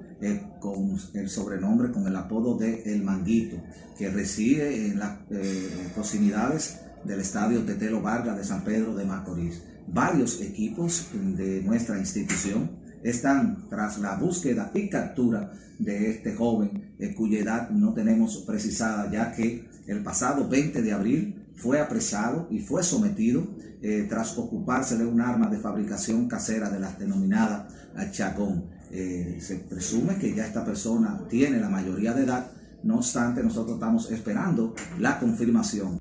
[0.60, 3.58] con el sobrenombre, con el apodo de El Manguito,
[3.98, 9.62] que reside en las eh, proximidades del estadio Tetelo Vargas de San Pedro de Macorís.
[9.88, 12.72] Varios equipos de nuestra institución
[13.04, 19.12] están tras la búsqueda y captura de este joven eh, cuya edad no tenemos precisada
[19.12, 23.46] ya que el pasado 20 de abril fue apresado y fue sometido
[23.82, 27.72] eh, tras ocuparse de un arma de fabricación casera de las denominadas
[28.12, 28.75] Chacón.
[28.92, 32.52] Eh, se presume que ya esta persona tiene la mayoría de edad,
[32.84, 36.00] no obstante nosotros estamos esperando la confirmación.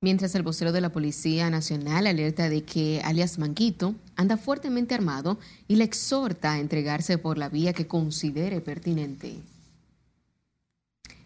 [0.00, 5.38] Mientras el vocero de la Policía Nacional alerta de que alias Manguito anda fuertemente armado
[5.66, 9.38] y le exhorta a entregarse por la vía que considere pertinente.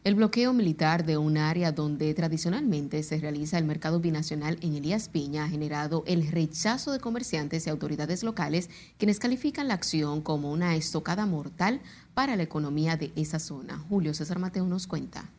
[0.05, 5.09] El bloqueo militar de un área donde tradicionalmente se realiza el mercado binacional en Elías
[5.09, 10.51] Piña ha generado el rechazo de comerciantes y autoridades locales, quienes califican la acción como
[10.51, 11.81] una estocada mortal
[12.15, 13.79] para la economía de esa zona.
[13.79, 15.31] Julio César Mateo nos cuenta.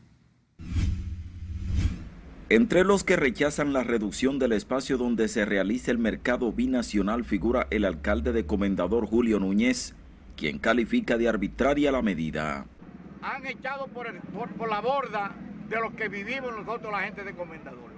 [2.47, 7.67] Entre los que rechazan la reducción del espacio donde se realiza el mercado binacional figura
[7.69, 9.93] el alcalde de Comendador Julio Núñez,
[10.37, 12.65] quien califica de arbitraria la medida
[13.23, 14.11] han echado por,
[14.57, 15.31] por, la borda
[15.69, 17.91] de lo que vivimos nosotros la gente de Comendador.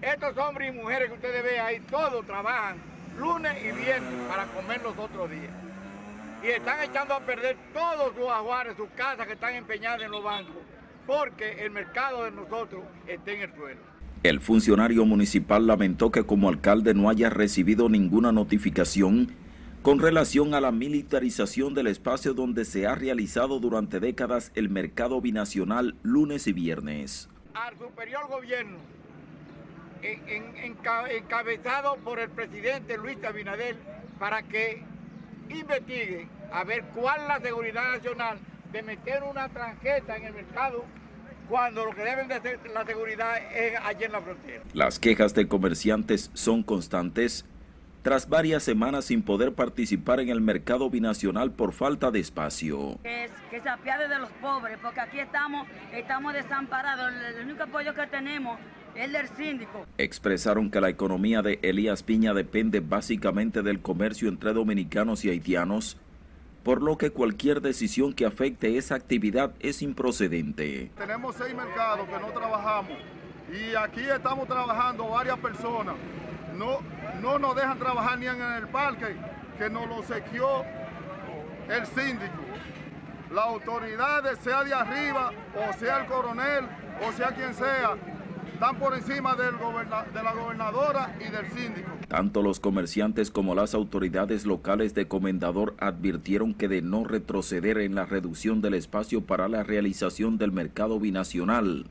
[0.00, 2.76] Estos hombres y mujeres que ustedes ven ahí, todos trabajan
[3.18, 5.52] lunes y viernes para comer los otros días.
[6.42, 10.22] Y están echando a perder todos sus ajuares, sus casas que están empeñadas en los
[10.22, 10.56] bancos,
[11.06, 13.80] porque el mercado de nosotros está en el suelo.
[14.22, 19.32] El funcionario municipal lamentó que como alcalde no haya recibido ninguna notificación
[19.86, 25.20] con relación a la militarización del espacio donde se ha realizado durante décadas el mercado
[25.20, 27.28] binacional lunes y viernes.
[27.54, 28.78] Al superior gobierno,
[30.02, 33.76] encabezado por el presidente Luis Abinader,
[34.18, 34.82] para que
[35.50, 38.40] investigue a ver cuál es la seguridad nacional
[38.72, 40.84] de meter una tarjeta en el mercado
[41.48, 44.64] cuando lo que deben de hacer la seguridad es allí en la frontera.
[44.72, 47.44] Las quejas de comerciantes son constantes
[48.06, 53.00] tras varias semanas sin poder participar en el mercado binacional por falta de espacio.
[53.02, 53.28] Que,
[53.60, 57.12] se apiade de los pobres, porque aquí estamos, estamos desamparados.
[57.36, 58.60] El, único apoyo que tenemos
[58.94, 59.84] es el del síndico.
[59.98, 65.96] Expresaron que la economía de Elías Piña depende básicamente del comercio entre dominicanos y haitianos,
[66.62, 70.92] por lo que cualquier decisión que afecte esa actividad es improcedente.
[70.96, 72.98] Tenemos seis mercados que no trabajamos
[73.50, 75.96] y aquí estamos trabajando varias personas
[76.56, 76.80] no,
[77.22, 79.16] no nos dejan trabajar ni en el parque,
[79.58, 80.64] que nos lo sequió
[81.68, 82.42] el síndico.
[83.32, 86.66] Las autoridades, sea de arriba, o sea el coronel,
[87.06, 87.96] o sea quien sea,
[88.52, 89.52] están por encima de
[90.22, 91.90] la gobernadora y del síndico.
[92.08, 97.94] Tanto los comerciantes como las autoridades locales de Comendador advirtieron que de no retroceder en
[97.94, 101.86] la reducción del espacio para la realización del mercado binacional,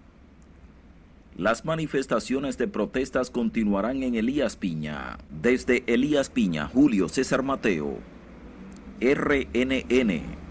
[1.38, 5.18] las manifestaciones de protestas continuarán en Elías Piña.
[5.30, 8.00] Desde Elías Piña, Julio César Mateo,
[9.02, 10.46] RNN.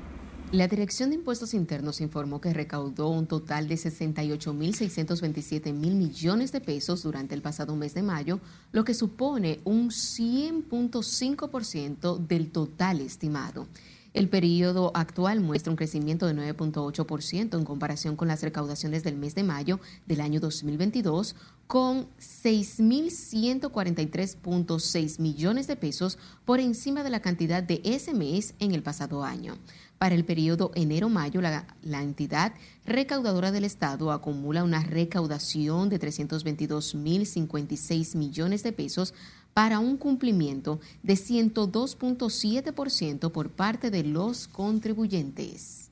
[0.53, 6.61] La Dirección de Impuestos Internos informó que recaudó un total de 68.627 mil millones de
[6.61, 8.39] pesos durante el pasado mes de mayo,
[8.71, 13.67] lo que supone un 100.5% del total estimado.
[14.15, 19.35] El periodo actual muestra un crecimiento de 9.8% en comparación con las recaudaciones del mes
[19.35, 21.35] de mayo del año 2022,
[21.67, 28.85] con 6.143.6 millones de pesos por encima de la cantidad de ese mes en el
[28.85, 29.59] pasado año.
[29.99, 32.53] Para el periodo enero-mayo, la, la, entidad
[32.87, 39.13] recaudadora del Estado acumula una recaudación de 322.056 millones de pesos
[39.55, 45.85] para un cumplimiento de 102.7% por parte de los contribuyentes.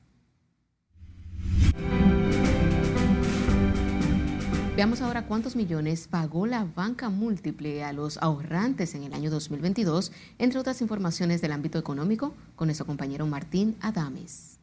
[4.74, 10.12] Veamos ahora cuántos millones pagó la banca múltiple a los ahorrantes en el año 2022,
[10.38, 14.58] entre otras informaciones del ámbito económico, con nuestro compañero Martín Adames.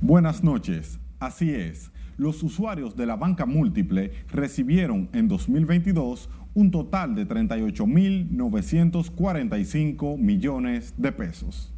[0.00, 1.90] Buenas noches, así es.
[2.18, 11.12] Los usuarios de la banca múltiple recibieron en 2022 un total de 38.945 millones de
[11.12, 11.72] pesos.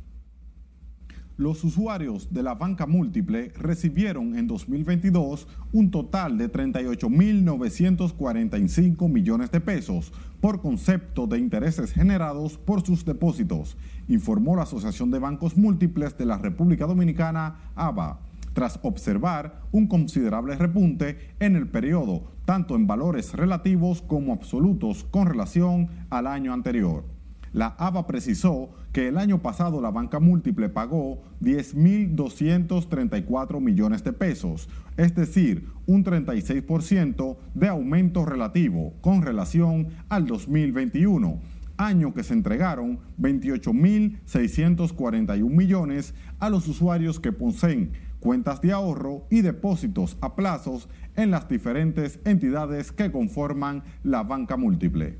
[1.36, 9.60] Los usuarios de la banca múltiple recibieron en 2022 un total de 38.945 millones de
[9.60, 13.76] pesos por concepto de intereses generados por sus depósitos,
[14.06, 18.20] informó la Asociación de Bancos Múltiples de la República Dominicana, ABA
[18.54, 25.26] tras observar un considerable repunte en el periodo, tanto en valores relativos como absolutos con
[25.26, 27.04] relación al año anterior.
[27.52, 34.68] La ABA precisó que el año pasado la banca múltiple pagó 10.234 millones de pesos,
[34.96, 43.00] es decir, un 36% de aumento relativo con relación al 2021 año que se entregaron
[43.20, 47.90] 28.641 millones a los usuarios que poseen
[48.24, 54.56] cuentas de ahorro y depósitos a plazos en las diferentes entidades que conforman la banca
[54.56, 55.18] múltiple.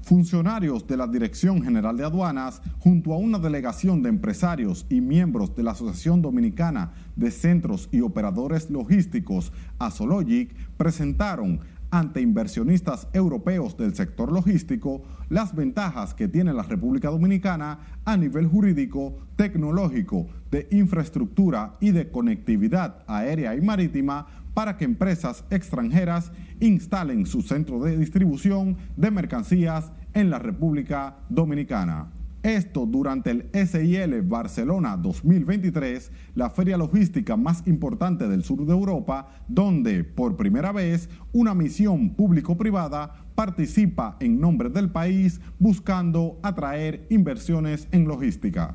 [0.00, 5.56] Funcionarios de la Dirección General de Aduanas, junto a una delegación de empresarios y miembros
[5.56, 11.58] de la Asociación Dominicana de Centros y Operadores Logísticos, ASOLOGIC, presentaron
[11.92, 18.46] ante inversionistas europeos del sector logístico las ventajas que tiene la República Dominicana a nivel
[18.46, 27.26] jurídico, tecnológico, de infraestructura y de conectividad aérea y marítima para que empresas extranjeras instalen
[27.26, 32.21] su centro de distribución de mercancías en la República Dominicana.
[32.42, 39.28] Esto durante el SIL Barcelona 2023, la feria logística más importante del sur de Europa,
[39.46, 47.86] donde por primera vez una misión público-privada participa en nombre del país buscando atraer inversiones
[47.92, 48.74] en logística.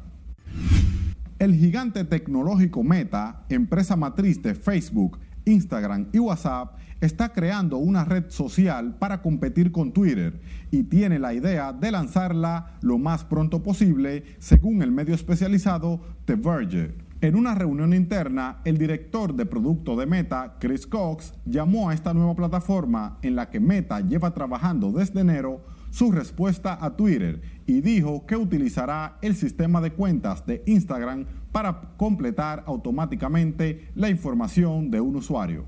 [1.37, 8.25] El gigante tecnológico Meta, empresa matriz de Facebook, Instagram y WhatsApp, está creando una red
[8.29, 10.39] social para competir con Twitter
[10.71, 16.35] y tiene la idea de lanzarla lo más pronto posible, según el medio especializado The
[16.35, 17.07] Verge.
[17.19, 22.13] En una reunión interna, el director de producto de Meta, Chris Cox, llamó a esta
[22.13, 27.81] nueva plataforma en la que Meta lleva trabajando desde enero su respuesta a Twitter y
[27.81, 35.01] dijo que utilizará el sistema de cuentas de Instagram para completar automáticamente la información de
[35.01, 35.65] un usuario.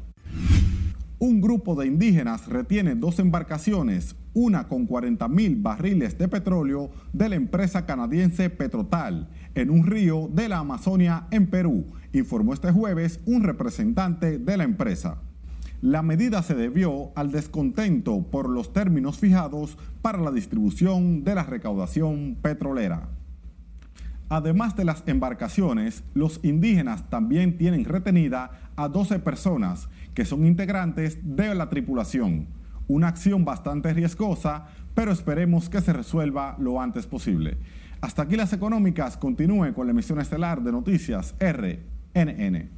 [1.22, 7.28] Un grupo de indígenas retiene dos embarcaciones, una con 40 mil barriles de petróleo de
[7.28, 13.20] la empresa canadiense Petrotal, en un río de la Amazonia en Perú, informó este jueves
[13.26, 15.18] un representante de la empresa.
[15.82, 21.44] La medida se debió al descontento por los términos fijados para la distribución de la
[21.44, 23.10] recaudación petrolera.
[24.32, 31.18] Además de las embarcaciones, los indígenas también tienen retenida a 12 personas que son integrantes
[31.36, 32.48] de la tripulación.
[32.88, 37.58] Una acción bastante riesgosa, pero esperemos que se resuelva lo antes posible.
[38.02, 39.18] Hasta aquí las económicas.
[39.18, 42.70] Continúe con la emisión estelar de noticias RNN.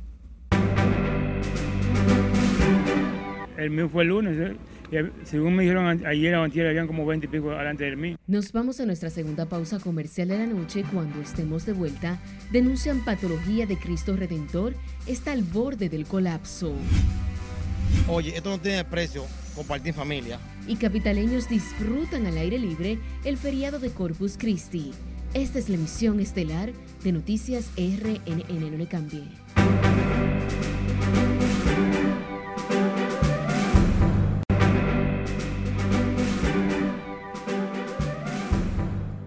[3.57, 4.37] El mío fue el lunes.
[4.39, 4.55] ¿eh?
[5.23, 8.15] Según me dijeron ayer o antier, habían como 20 y pico delante de mí.
[8.27, 10.83] Nos vamos a nuestra segunda pausa comercial de la noche.
[10.91, 12.19] Cuando estemos de vuelta,
[12.51, 14.73] denuncian patología de Cristo Redentor.
[15.07, 16.73] Está al borde del colapso.
[18.07, 19.25] Oye, esto no tiene precio,
[19.55, 20.39] compartir familia.
[20.67, 24.91] Y capitaleños disfrutan al aire libre el feriado de Corpus Christi.
[25.33, 26.71] Esta es la emisión estelar
[27.03, 28.71] de Noticias RNN.
[28.71, 29.23] No le cambie.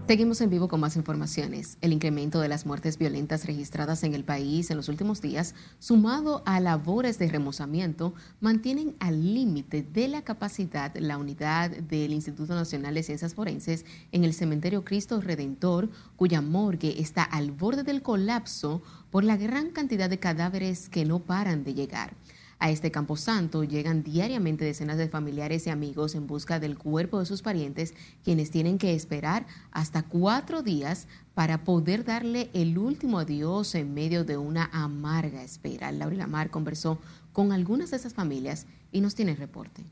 [0.07, 1.79] Seguimos en vivo con más informaciones.
[1.81, 6.43] El incremento de las muertes violentas registradas en el país en los últimos días, sumado
[6.45, 12.93] a labores de remozamiento, mantienen al límite de la capacidad la unidad del Instituto Nacional
[12.93, 18.83] de Ciencias Forenses en el Cementerio Cristo Redentor, cuya morgue está al borde del colapso
[19.09, 22.13] por la gran cantidad de cadáveres que no paran de llegar.
[22.57, 27.25] A este camposanto llegan diariamente decenas de familiares y amigos en busca del cuerpo de
[27.25, 27.93] sus parientes,
[28.23, 34.23] quienes tienen que esperar hasta cuatro días para poder darle el último adiós en medio
[34.23, 35.91] de una amarga espera.
[35.91, 36.97] Laura Lamar conversó
[37.33, 39.83] con algunas de esas familias y nos tiene el reporte.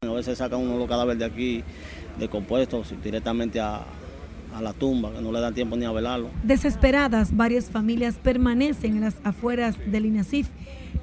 [0.00, 1.64] A veces sacan uno los cadáveres de aquí,
[2.18, 3.84] de compuestos, directamente a,
[4.54, 6.30] a la tumba, que no le dan tiempo ni a velarlo.
[6.42, 10.48] Desesperadas, varias familias permanecen en las afueras del INASIF,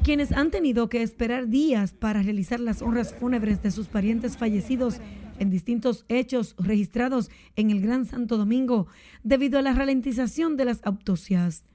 [0.03, 4.99] quienes han tenido que esperar días para realizar las honras fúnebres de sus parientes fallecidos
[5.39, 8.87] en distintos hechos registrados en el Gran Santo Domingo
[9.23, 11.65] debido a la ralentización de las autopsias.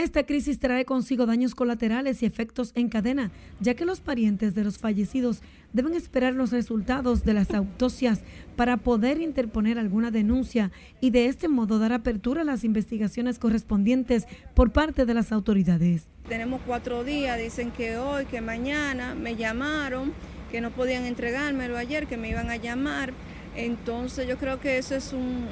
[0.00, 3.30] Esta crisis trae consigo daños colaterales y efectos en cadena,
[3.60, 5.42] ya que los parientes de los fallecidos
[5.74, 8.22] deben esperar los resultados de las autopsias
[8.56, 10.70] para poder interponer alguna denuncia
[11.02, 14.24] y de este modo dar apertura a las investigaciones correspondientes
[14.54, 16.06] por parte de las autoridades.
[16.26, 20.14] Tenemos cuatro días, dicen que hoy, que mañana me llamaron,
[20.50, 23.12] que no podían entregármelo ayer, que me iban a llamar
[23.56, 25.46] entonces yo creo que eso es un,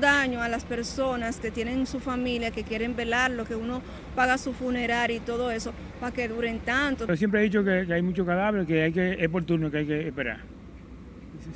[0.00, 3.82] daño a las personas que tienen su familia, que quieren velarlo, que uno
[4.14, 7.06] paga su funerario y todo eso para que duren tanto.
[7.06, 9.78] Pero siempre he dicho que, hay muchos cadáveres, que hay que, es por turno que
[9.78, 10.40] hay que esperar.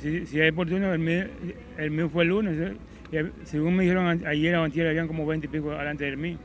[0.01, 2.57] Si, si es por turno, el mío, fue el lunes,
[3.11, 3.31] ¿eh?
[3.45, 6.37] según me dijeron ayer o antier, habían como 20 y pico delante de mí.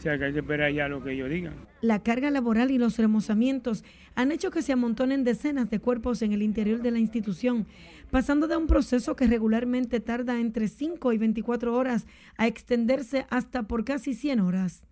[0.00, 1.52] O sea que hay que esperar ya lo que ellos digan.
[1.82, 6.32] La carga laboral y los remozamientos han hecho que se amontonen decenas de cuerpos en
[6.32, 7.66] el interior de la institución,
[8.10, 12.06] pasando de un proceso que regularmente tarda entre 5 y 24 horas
[12.36, 14.86] a extenderse hasta por casi 100 horas.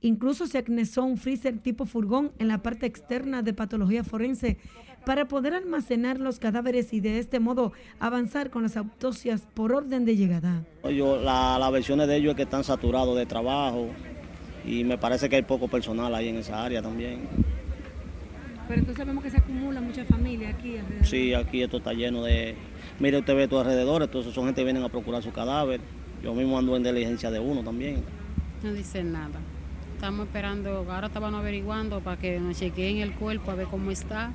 [0.00, 4.58] Incluso se acnesó un freezer tipo furgón en la parte externa de patología forense
[5.04, 10.04] para poder almacenar los cadáveres y de este modo avanzar con las autopsias por orden
[10.04, 10.64] de llegada.
[10.82, 13.88] La, versiones de ellos es que están saturados de trabajo
[14.66, 17.20] y me parece que hay poco personal ahí en esa área también.
[18.68, 21.06] Pero entonces vemos que se acumula mucha familia aquí alrededor.
[21.06, 22.54] Sí, aquí esto está lleno de...
[22.98, 25.80] Mire, usted ve todo alrededor, entonces son gente que vienen a procurar su cadáver.
[26.22, 28.02] Yo mismo ando en diligencia de uno también.
[28.62, 29.38] No dicen nada.
[29.94, 34.32] Estamos esperando, ahora estaban averiguando para que nos chequeen el cuerpo a ver cómo está,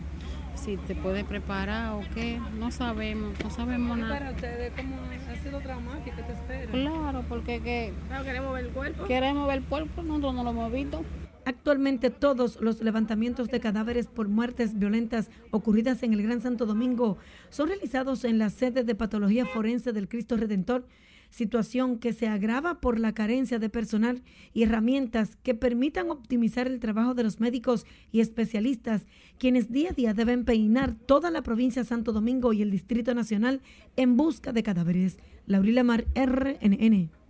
[0.55, 2.39] si te puede preparar o qué.
[2.57, 4.17] No sabemos, no sabemos ¿Y nada.
[4.17, 4.95] para ustedes cómo
[5.29, 6.15] ha sido traumático?
[6.15, 6.71] ¿Qué te espera?
[6.71, 9.05] Claro, porque que Claro, queremos ver el cuerpo.
[9.05, 11.03] queremos ver el cuerpo, nosotros no lo hemos visto.
[11.51, 17.17] Actualmente todos los levantamientos de cadáveres por muertes violentas ocurridas en el Gran Santo Domingo
[17.49, 20.87] son realizados en la sede de patología forense del Cristo Redentor,
[21.29, 24.23] situación que se agrava por la carencia de personal
[24.53, 29.05] y herramientas que permitan optimizar el trabajo de los médicos y especialistas,
[29.37, 33.13] quienes día a día deben peinar toda la provincia de Santo Domingo y el Distrito
[33.13, 33.59] Nacional
[33.97, 35.19] en busca de cadáveres.
[35.47, 37.20] Laurila Mar, RNN.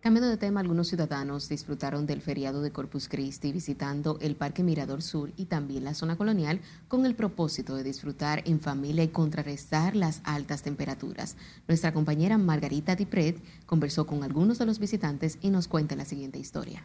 [0.00, 5.02] Cambiando de tema, algunos ciudadanos disfrutaron del feriado de Corpus Christi visitando el Parque Mirador
[5.02, 9.94] Sur y también la zona colonial con el propósito de disfrutar en familia y contrarrestar
[9.94, 11.36] las altas temperaturas.
[11.68, 16.38] Nuestra compañera Margarita Dipret conversó con algunos de los visitantes y nos cuenta la siguiente
[16.38, 16.82] historia.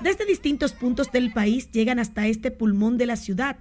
[0.00, 3.56] Desde distintos puntos del país llegan hasta este pulmón de la ciudad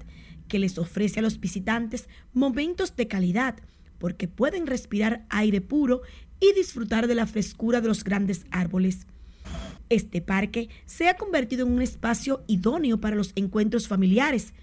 [0.47, 3.55] que les ofrece a los visitantes momentos de calidad
[4.03, 6.01] porque pueden respirar aire puro
[6.41, 9.07] y disfrutar de la frescura de los grandes árboles.
[9.87, 14.53] Este parque se ha convertido en un espacio idóneo para los encuentros familiares,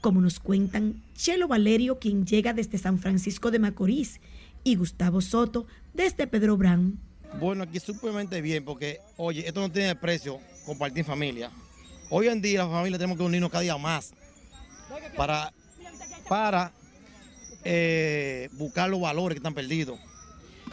[0.00, 4.20] como nos cuentan Chelo Valerio, quien llega desde San Francisco de Macorís,
[4.64, 6.98] y Gustavo Soto desde Pedro Brán.
[7.38, 11.52] Bueno, aquí súpermente bien porque, oye, esto no tiene precio compartir familia.
[12.10, 14.12] Hoy en día las familias tenemos que unirnos cada día más
[15.16, 15.52] para,
[16.28, 16.72] para
[17.64, 19.98] eh, buscar los valores que están perdidos.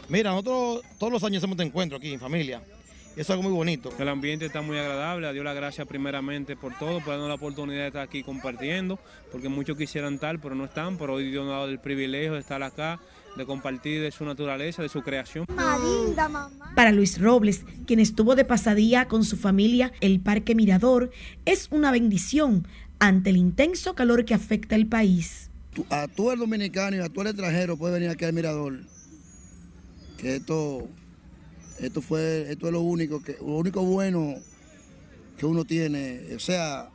[0.08, 2.62] Mira, nosotros todos los años hacemos este encuentro aquí en familia.
[3.16, 3.90] Y eso es algo muy bonito.
[3.98, 7.34] El ambiente está muy agradable, a Dios las gracias primeramente por todo, por darnos la
[7.36, 8.98] oportunidad de estar aquí compartiendo,
[9.32, 12.34] porque muchos quisieran estar, pero no están, pero hoy Dios nos ha dado el privilegio
[12.34, 13.00] de estar acá,
[13.34, 15.46] de compartir de su naturaleza, de su creación.
[16.74, 21.10] Para Luis Robles, quien estuvo de pasadía con su familia, el Parque Mirador
[21.46, 22.68] es una bendición
[22.98, 25.50] ante el intenso calor que afecta el país.
[25.76, 28.80] Tú- a todo el dominicano y a todo el extranjero puede venir aquí al mirador.
[30.16, 30.88] Que esto,
[31.78, 34.36] esto fue, esto es lo único que, lo único bueno
[35.36, 36.88] que uno tiene, o sea,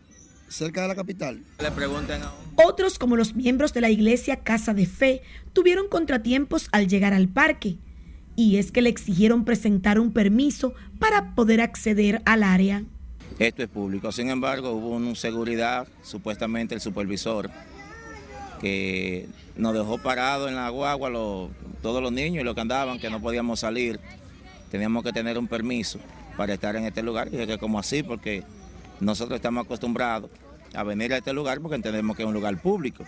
[0.49, 1.43] cerca de la capital.
[1.59, 5.21] Le pregunten a Otros, como los miembros de la iglesia Casa de Fe,
[5.53, 7.77] tuvieron contratiempos al llegar al parque.
[8.35, 12.83] Y es que le exigieron presentar un permiso para poder acceder al área.
[13.37, 14.11] Esto es público.
[14.11, 17.51] Sin embargo, hubo una seguridad, supuestamente el supervisor,
[18.61, 21.49] que nos dejó parados en la guagua los-
[21.81, 23.99] todos los niños y los que andaban, que no podíamos salir.
[24.69, 25.99] Teníamos que tener un permiso
[26.37, 27.27] para estar en este lugar.
[27.27, 28.43] Y dije que como así, porque
[28.99, 30.29] nosotros estamos acostumbrados
[30.73, 33.03] a venir a este lugar porque entendemos que es un lugar público.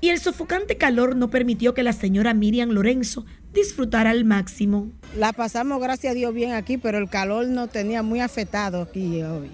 [0.00, 4.88] Y el sofocante calor no permitió que la señora Miriam Lorenzo disfrutara al máximo.
[5.16, 9.22] La pasamos, gracias a Dios, bien aquí, pero el calor nos tenía muy afectado aquí
[9.22, 9.50] hoy.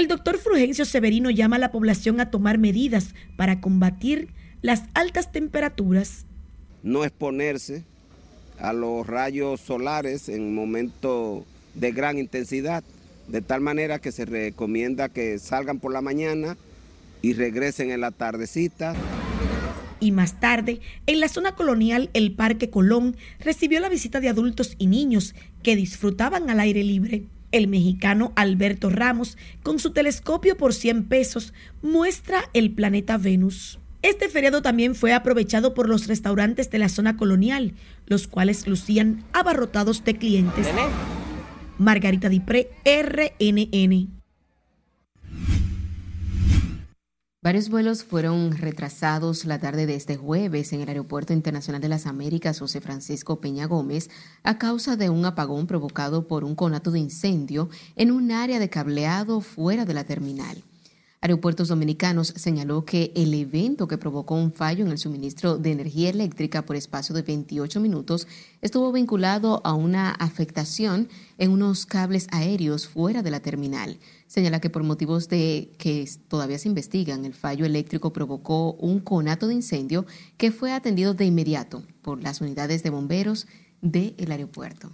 [0.00, 4.28] El doctor Frugencio Severino llama a la población a tomar medidas para combatir
[4.62, 6.24] las altas temperaturas.
[6.82, 7.84] no exponerse
[8.58, 11.44] a los rayos solares en momentos
[11.74, 12.82] de gran intensidad,
[13.28, 16.56] de tal manera que se recomienda que salgan por la mañana
[17.20, 18.94] y regresen en la tardecita.
[20.00, 24.76] Y más tarde, en la zona colonial, el Parque Colón recibió la visita de adultos
[24.78, 27.26] y niños que disfrutaban al aire libre.
[27.52, 33.78] El mexicano Alberto Ramos, con su telescopio por 100 pesos, muestra el planeta Venus.
[34.02, 37.74] Este feriado también fue aprovechado por los restaurantes de la zona colonial,
[38.06, 40.68] los cuales lucían abarrotados de clientes.
[41.78, 44.19] Margarita Dipré, RNN.
[47.42, 52.04] Varios vuelos fueron retrasados la tarde de este jueves en el Aeropuerto Internacional de las
[52.04, 54.10] Américas José Francisco Peña Gómez
[54.42, 58.68] a causa de un apagón provocado por un conato de incendio en un área de
[58.68, 60.62] cableado fuera de la terminal.
[61.22, 66.08] Aeropuertos Dominicanos señaló que el evento que provocó un fallo en el suministro de energía
[66.08, 68.26] eléctrica por espacio de 28 minutos
[68.62, 73.98] estuvo vinculado a una afectación en unos cables aéreos fuera de la terminal.
[74.30, 79.48] Señala que por motivos de que todavía se investigan, el fallo eléctrico provocó un conato
[79.48, 80.06] de incendio
[80.36, 83.48] que fue atendido de inmediato por las unidades de bomberos
[83.82, 84.92] del aeropuerto.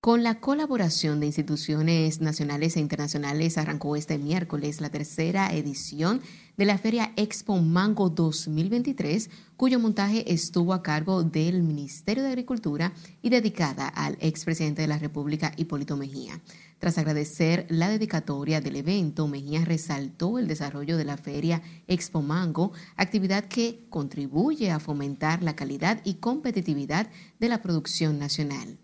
[0.00, 6.22] Con la colaboración de instituciones nacionales e internacionales arrancó este miércoles la tercera edición
[6.56, 9.28] de la Feria Expo Mango 2023,
[9.58, 14.98] cuyo montaje estuvo a cargo del Ministerio de Agricultura y dedicada al expresidente de la
[14.98, 16.40] República, Hipólito Mejía.
[16.78, 22.72] Tras agradecer la dedicatoria del evento, Mejía resaltó el desarrollo de la Feria Expo Mango,
[22.96, 27.08] actividad que contribuye a fomentar la calidad y competitividad
[27.38, 28.78] de la producción nacional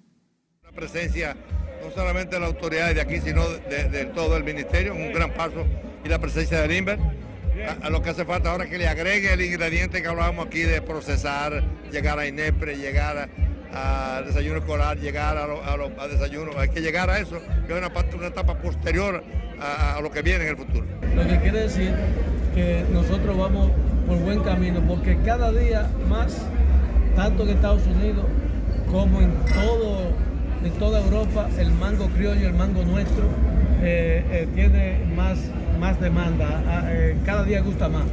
[0.75, 1.37] presencia
[1.83, 5.67] no solamente de las autoridades de aquí, sino de, todo el ministerio, un gran paso,
[6.05, 6.99] y la presencia del INVER.
[7.83, 10.81] A, lo que hace falta ahora que le agregue el ingrediente que hablábamos aquí de
[10.81, 13.29] procesar, llegar a INEPRE, llegar
[13.73, 17.91] al desayuno escolar, llegar a, los desayunos, hay que llegar a eso, que es una,
[18.17, 19.23] una etapa posterior
[19.61, 20.87] a, a lo que viene en el futuro.
[21.15, 21.95] Lo que quiere decir
[22.55, 23.71] que nosotros vamos
[24.07, 26.47] por buen camino, porque cada día más,
[27.17, 28.27] tanto en Estados Unidos
[28.91, 30.13] como en todo
[30.65, 33.25] en toda Europa el mango criollo, el mango nuestro,
[33.83, 35.39] eh, eh, tiene más,
[35.79, 38.05] más demanda, ah, eh, cada día gusta más.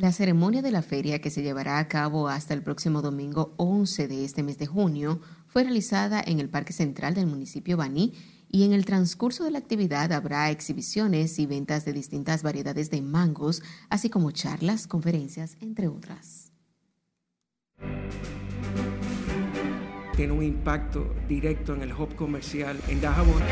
[0.00, 4.08] La, ceremonia de la feria, que se llevará a cabo hasta el próximo domingo 11
[4.08, 8.14] de este mes de junio, fue realizada en el Parque Central del municipio Baní
[8.48, 13.02] y en el transcurso de la actividad habrá exhibiciones y ventas de distintas variedades de
[13.02, 16.50] mangos, así como charlas, conferencias, entre otras
[20.20, 23.42] tiene un impacto directo en el hub comercial en Dajabón.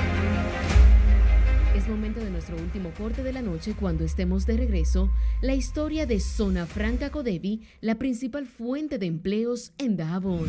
[1.77, 5.11] Es momento de nuestro último corte de la noche cuando estemos de regreso.
[5.43, 10.49] La historia de Zona Franca Codevi, la principal fuente de empleos en Dajabón.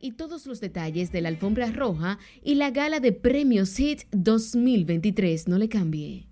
[0.00, 5.48] Y todos los detalles de la alfombra roja y la gala de premios HIT 2023.
[5.48, 6.29] No le cambie.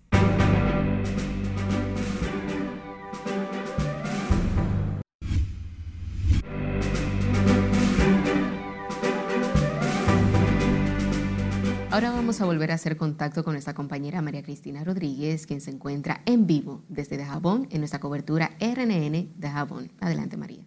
[11.99, 15.73] Ahora vamos a volver a hacer contacto con nuestra compañera María Cristina Rodríguez, quien se
[15.73, 19.91] encuentra en vivo desde Dajabón en nuestra cobertura RNN de Jabón.
[19.99, 20.63] Adelante, María.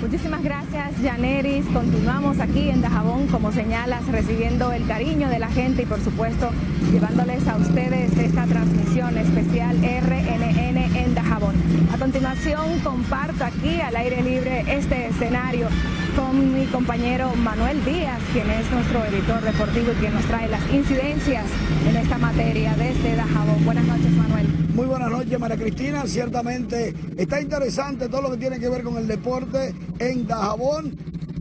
[0.00, 1.66] Muchísimas gracias, Janeris.
[1.66, 6.48] Continuamos aquí en Dajabón, como señalas, recibiendo el cariño de la gente y, por supuesto,
[6.90, 11.54] llevándoles a ustedes esta transmisión especial RNN en Dajabón.
[11.92, 15.68] A continuación, comparto aquí al aire libre este escenario
[16.16, 20.60] con mi compañero Manuel Díaz, quien es nuestro editor deportivo y quien nos trae las
[20.72, 21.44] incidencias
[21.88, 23.64] en esta materia desde Dajabón.
[23.64, 24.46] Buenas noches, Manuel.
[24.74, 26.04] Muy buenas noches, María Cristina.
[26.06, 30.96] Ciertamente está interesante todo lo que tiene que ver con el deporte en Dajabón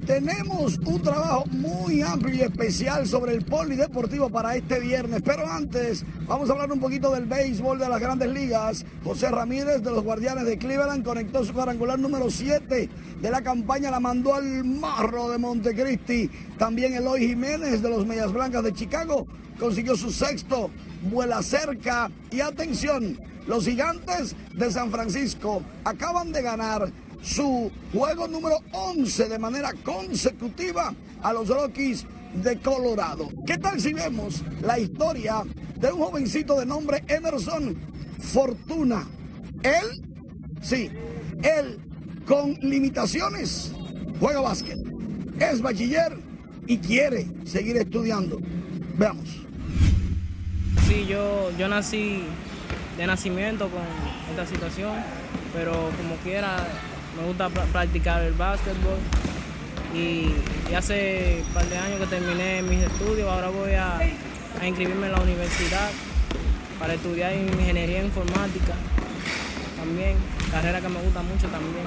[0.05, 6.03] tenemos un trabajo muy amplio y especial sobre el polideportivo para este viernes, pero antes
[6.27, 8.85] vamos a hablar un poquito del béisbol de las grandes ligas.
[9.03, 12.89] José Ramírez de los Guardianes de Cleveland conectó su cuadrangular número 7
[13.21, 16.29] de la campaña, la mandó al marro de Montecristi.
[16.57, 19.27] También Eloy Jiménez de los Medias Blancas de Chicago
[19.59, 20.71] consiguió su sexto,
[21.11, 26.91] vuela cerca y atención, los gigantes de San Francisco acaban de ganar
[27.21, 33.29] su juego número 11 de manera consecutiva a los Rockies de Colorado.
[33.45, 35.43] ¿Qué tal si vemos la historia
[35.77, 37.77] de un jovencito de nombre Emerson
[38.19, 39.07] Fortuna?
[39.63, 40.03] Él,
[40.61, 40.89] sí,
[41.43, 41.79] él
[42.25, 43.71] con limitaciones
[44.19, 44.79] juega básquet,
[45.39, 46.17] es bachiller
[46.67, 48.39] y quiere seguir estudiando.
[48.97, 49.27] Veamos.
[50.87, 52.23] Sí, yo, yo nací
[52.97, 53.81] de nacimiento con
[54.31, 54.91] esta situación,
[55.53, 56.57] pero como quiera
[57.17, 58.97] me gusta practicar el básquetbol
[59.93, 60.33] y,
[60.75, 63.99] hace un par de años que terminé mis estudios, ahora voy a,
[64.65, 65.89] inscribirme en la universidad
[66.79, 68.73] para estudiar ingeniería informática
[69.77, 70.17] también,
[70.51, 71.85] carrera que me gusta mucho también.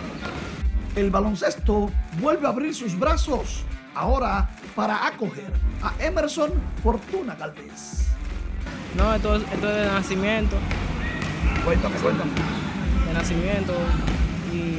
[0.97, 3.65] El baloncesto vuelve a abrir sus brazos,
[3.95, 5.51] ahora para acoger
[5.83, 6.53] a Emerson
[6.83, 8.09] Fortuna Galvez.
[8.97, 10.57] No, esto, esto es de nacimiento.
[11.65, 12.31] Cuéntame, cuéntame.
[13.07, 13.75] De nacimiento
[14.53, 14.79] y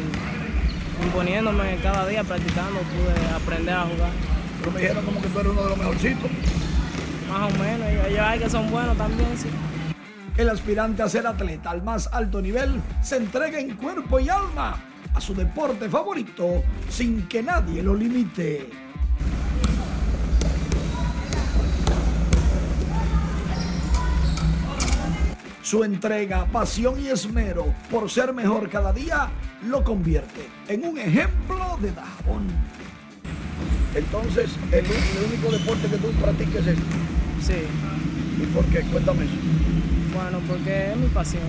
[1.04, 4.12] imponiéndome cada día, practicando, pude aprender a jugar.
[4.60, 6.32] Pero me dijeron como que tú eres uno de los mejorcitos.
[7.30, 9.50] Más o menos, y ellos hay que son buenos también, sí.
[10.38, 14.78] El aspirante a ser atleta al más alto nivel se entrega en cuerpo y alma
[15.14, 18.70] a su deporte favorito sin que nadie lo limite.
[25.62, 29.30] Su entrega, pasión y esmero por ser mejor cada día
[29.68, 32.48] lo convierte en un ejemplo de Dajabón.
[33.96, 34.86] Entonces, el,
[35.26, 36.84] único deporte que tú practiques es este.
[37.42, 38.44] Sí.
[38.44, 38.82] ¿Y por qué?
[38.82, 39.34] Cuéntame eso.
[40.14, 41.44] Bueno, porque es mi pasión.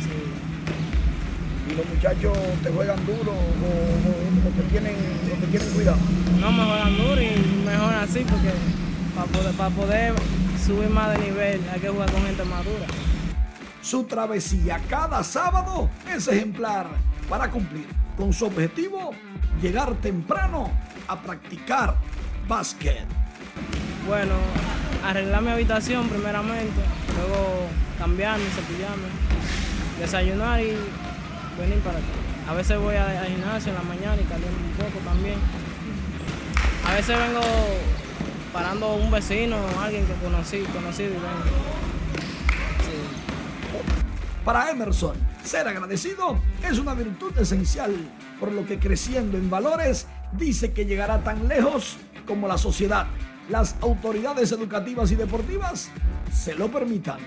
[0.00, 1.72] Sí.
[1.72, 4.96] y los muchachos te juegan duro o, te, tienen,
[5.40, 5.98] te tienen cuidado?
[6.40, 8.52] No me juegan duro y mejor así porque
[9.14, 10.14] para poder, para poder
[10.64, 12.86] subir más de nivel hay que jugar con gente madura.
[13.82, 16.86] Su travesía cada sábado es ejemplar
[17.28, 19.12] para cumplir con su objetivo,
[19.62, 20.70] llegar temprano
[21.08, 21.96] a practicar
[22.46, 23.06] básquet.
[24.06, 24.34] Bueno,
[25.04, 26.82] arreglar mi habitación primeramente,
[27.16, 27.68] luego
[27.98, 29.08] cambiarme, cepillarme,
[29.98, 30.76] desayunar y
[31.58, 32.06] venir para acá.
[32.50, 35.38] A veces voy al gimnasio en la mañana y caliento un poco también.
[36.86, 37.40] A veces vengo
[38.52, 41.89] parando un vecino o alguien que conocí, conocido y vengo.
[44.44, 46.38] Para Emerson, ser agradecido
[46.68, 47.94] es una virtud esencial,
[48.38, 53.06] por lo que creciendo en valores dice que llegará tan lejos como la sociedad,
[53.50, 55.90] las autoridades educativas y deportivas
[56.32, 57.18] se lo permitan.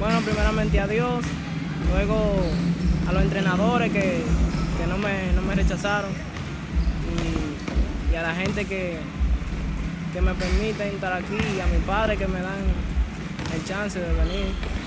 [0.00, 1.24] Bueno, primeramente a Dios,
[1.92, 2.16] luego
[3.08, 4.22] a los entrenadores que,
[4.88, 6.10] no, me, rechazaron
[8.10, 8.98] y, a la gente que,
[10.12, 12.62] que me permite estar aquí y a mi padre que me dan
[13.54, 14.83] el chance de venir.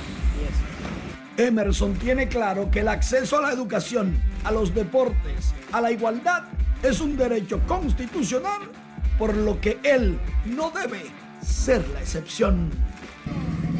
[1.38, 6.43] Emerson tiene claro que el acceso a la educación, a los deportes, a la igualdad
[6.81, 8.61] es un derecho constitucional,
[9.19, 11.03] por lo que él no debe
[11.41, 12.71] ser la excepción.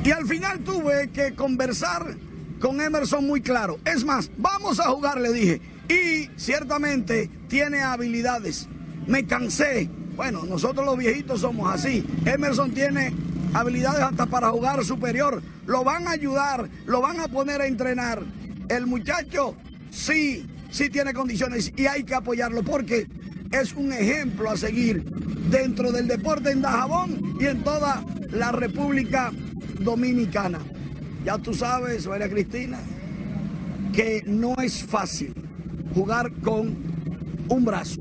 [0.04, 2.16] Y al final tuve que conversar
[2.60, 3.80] con Emerson muy claro.
[3.86, 5.62] Es más, vamos a jugar, le dije.
[5.90, 8.68] Y ciertamente tiene habilidades.
[9.06, 9.90] Me cansé.
[10.16, 12.06] Bueno, nosotros los viejitos somos así.
[12.26, 13.14] Emerson tiene
[13.54, 15.42] habilidades hasta para jugar superior.
[15.66, 18.24] Lo van a ayudar, lo van a poner a entrenar.
[18.70, 19.56] El muchacho
[19.92, 23.08] sí, sí tiene condiciones y hay que apoyarlo porque
[23.52, 25.04] es un ejemplo a seguir
[25.50, 29.32] dentro del deporte en Dajabón y en toda la República
[29.80, 30.60] Dominicana.
[31.24, 32.80] Ya tú sabes, María Cristina,
[33.94, 35.34] que no es fácil
[35.94, 36.76] jugar con
[37.50, 38.00] un brazo,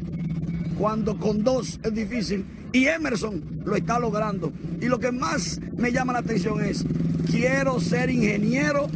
[0.78, 2.44] cuando con dos es difícil
[2.77, 4.53] y Emerson lo está logrando.
[4.81, 6.85] Y lo que más me llama la atención es,
[7.31, 8.89] quiero ser ingeniero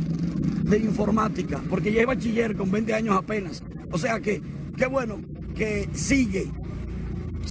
[0.65, 3.63] de informática, porque ya es bachiller con 20 años apenas.
[3.91, 4.43] O sea que,
[4.77, 5.23] qué bueno
[5.55, 6.51] que sigue,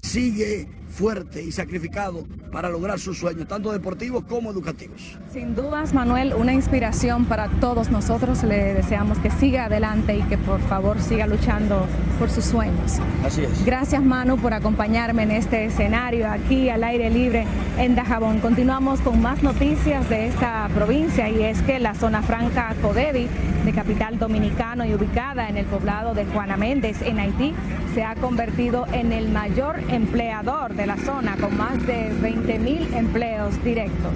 [0.04, 5.18] sigue fuerte y sacrificado para lograr sus sueños, tanto deportivos como educativos.
[5.32, 8.42] Sin dudas, Manuel, una inspiración para todos nosotros.
[8.42, 11.86] Le deseamos que siga adelante y que por favor siga luchando
[12.18, 12.98] por sus sueños.
[13.24, 13.64] Así es.
[13.64, 17.46] Gracias, Manu, por acompañarme en este escenario aquí al aire libre
[17.78, 18.40] en Dajabón.
[18.40, 23.28] Continuamos con más noticias de esta provincia y es que la zona franca Codevi,
[23.66, 27.54] de capital dominicano y ubicada en el poblado de Juana Méndez, en Haití,
[27.94, 32.92] se ha convertido en el mayor empleador de la zona con más de 20 mil
[32.96, 34.14] empleos directos.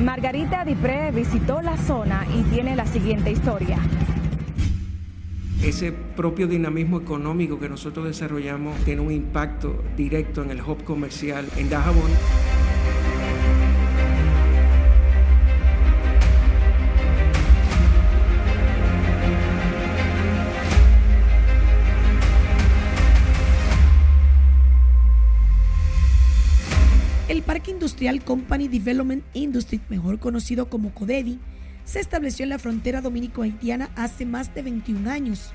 [0.00, 3.78] Margarita Dipré visitó la zona y tiene la siguiente historia.
[5.62, 11.46] Ese propio dinamismo económico que nosotros desarrollamos tiene un impacto directo en el hub comercial
[11.56, 12.10] en Dajabón.
[27.96, 31.40] Industrial Company Development Industry, mejor conocido como CODEDI,
[31.86, 35.54] se estableció en la frontera dominico-haitiana hace más de 21 años.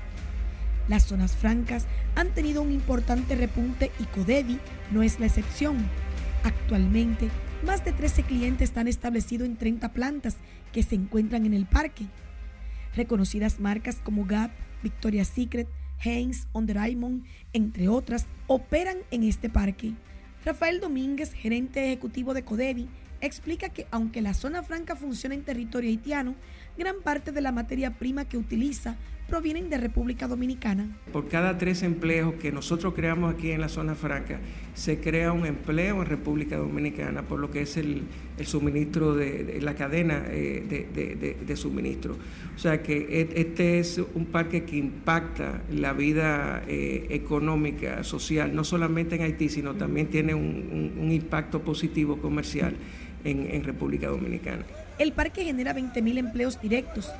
[0.88, 1.86] Las zonas francas
[2.16, 4.58] han tenido un importante repunte y CODEDI
[4.90, 5.76] no es la excepción.
[6.42, 7.28] Actualmente,
[7.64, 10.38] más de 13 clientes están establecidos en 30 plantas
[10.72, 12.06] que se encuentran en el parque.
[12.96, 14.50] Reconocidas marcas como Gap,
[14.82, 15.68] Victoria's Secret,
[16.00, 16.76] Heinz, Under
[17.52, 19.94] entre otras, operan en este parque.
[20.44, 22.88] Rafael Domínguez, gerente ejecutivo de Codevi,
[23.20, 26.34] explica que aunque la zona franca funciona en territorio haitiano,
[26.76, 28.96] gran parte de la materia prima que utiliza
[29.32, 30.88] provienen de República Dominicana.
[31.10, 34.40] Por cada tres empleos que nosotros creamos aquí en la zona franca,
[34.74, 38.02] se crea un empleo en República Dominicana, por lo que es el,
[38.44, 42.18] suministro de, la cadena eh, de, suministro.
[42.54, 48.54] O sea que e, este es un parque que impacta la vida eh, económica, social,
[48.54, 52.74] no solamente en Haití, sino también tiene un, impacto positivo comercial
[53.24, 54.66] en, en República Dominicana.
[54.98, 57.10] El parque genera 20.000 empleos directos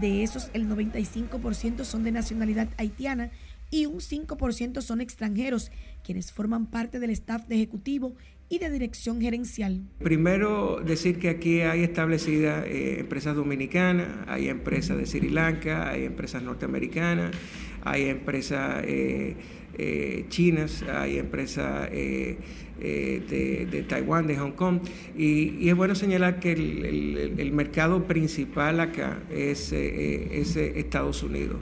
[0.00, 3.30] de esos, el 95% son de nacionalidad haitiana
[3.70, 5.72] y un 5% son extranjeros,
[6.04, 8.14] quienes forman parte del staff de ejecutivo
[8.50, 9.80] y de dirección gerencial.
[9.98, 16.04] Primero, decir que aquí hay establecidas eh, empresas dominicanas, hay empresas de Sri Lanka, hay
[16.04, 17.34] empresas norteamericanas,
[17.82, 19.36] hay empresas eh,
[19.78, 22.38] eh, chinas, hay empresas eh,
[22.78, 24.80] de, Taiwán, de Hong Kong.
[25.16, 31.58] Y, es bueno señalar que el, mercado principal acá es, eh, es Estados Unidos.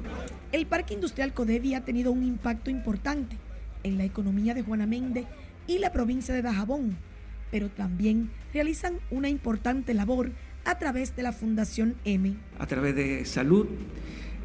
[0.52, 3.36] El Parque Industrial Codevi ha tenido un impacto importante
[3.82, 5.26] en la economía de Juana Méndez
[5.66, 6.96] y la provincia de Dajabón,
[7.50, 10.32] pero también realizan una importante labor
[10.64, 12.34] a través de la Fundación M.
[12.58, 13.66] A través de salud,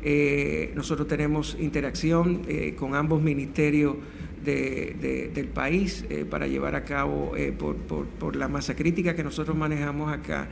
[0.08, 3.96] eh, nosotros tenemos interacción eh, con ambos ministerios
[4.44, 10.14] del país eh, para llevar a cabo, por, por, la masa crítica que nosotros manejamos
[10.14, 10.48] acá,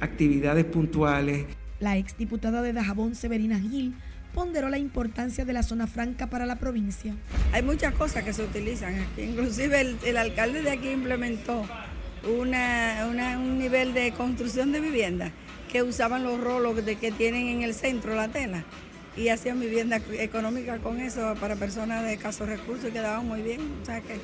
[0.00, 1.46] actividades puntuales.
[1.78, 3.94] La exdiputada de Dajabón, Severina Gil,
[4.34, 7.14] ponderó la importancia de la zona franca para la provincia.
[7.52, 11.64] Hay muchas cosas que se utilizan aquí, inclusive el, alcalde de aquí implementó
[12.40, 15.30] una, un nivel de construcción de vivienda
[15.70, 18.64] que usaban los rolos de que tienen en el centro la tela
[19.16, 23.60] y hacían vivienda económica con eso para personas de escasos recursos y quedaban muy bien.
[23.82, 24.20] O sea que